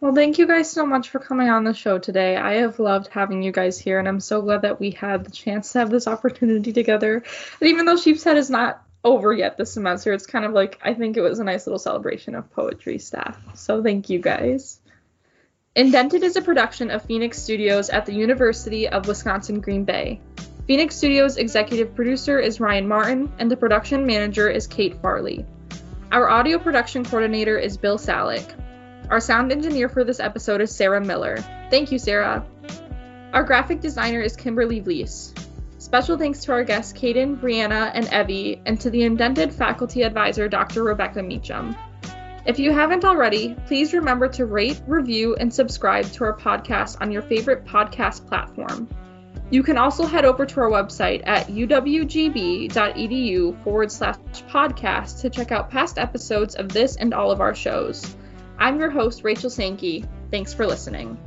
[0.00, 2.36] Well, thank you guys so much for coming on the show today.
[2.36, 5.30] I have loved having you guys here, and I'm so glad that we had the
[5.30, 7.22] chance to have this opportunity together.
[7.60, 10.94] And even though Sheepshead is not over yet this semester, it's kind of like I
[10.94, 13.38] think it was a nice little celebration of poetry staff.
[13.54, 14.80] So thank you guys.
[15.76, 20.20] Indented is a production of Phoenix Studios at the University of Wisconsin Green Bay.
[20.70, 25.44] Phoenix Studios executive producer is Ryan Martin, and the production manager is Kate Farley.
[26.12, 28.54] Our audio production coordinator is Bill Salick.
[29.10, 31.38] Our sound engineer for this episode is Sarah Miller.
[31.72, 32.46] Thank you, Sarah.
[33.32, 35.36] Our graphic designer is Kimberly Vlies.
[35.78, 40.46] Special thanks to our guests Kaden, Brianna, and Evie, and to the indented faculty advisor
[40.46, 40.84] Dr.
[40.84, 41.74] Rebecca Meacham.
[42.46, 47.10] If you haven't already, please remember to rate, review, and subscribe to our podcast on
[47.10, 48.88] your favorite podcast platform.
[49.50, 52.72] You can also head over to our website at uwgb.edu
[53.64, 54.16] forward slash
[54.48, 58.14] podcast to check out past episodes of this and all of our shows.
[58.58, 60.04] I'm your host, Rachel Sankey.
[60.30, 61.18] Thanks for listening.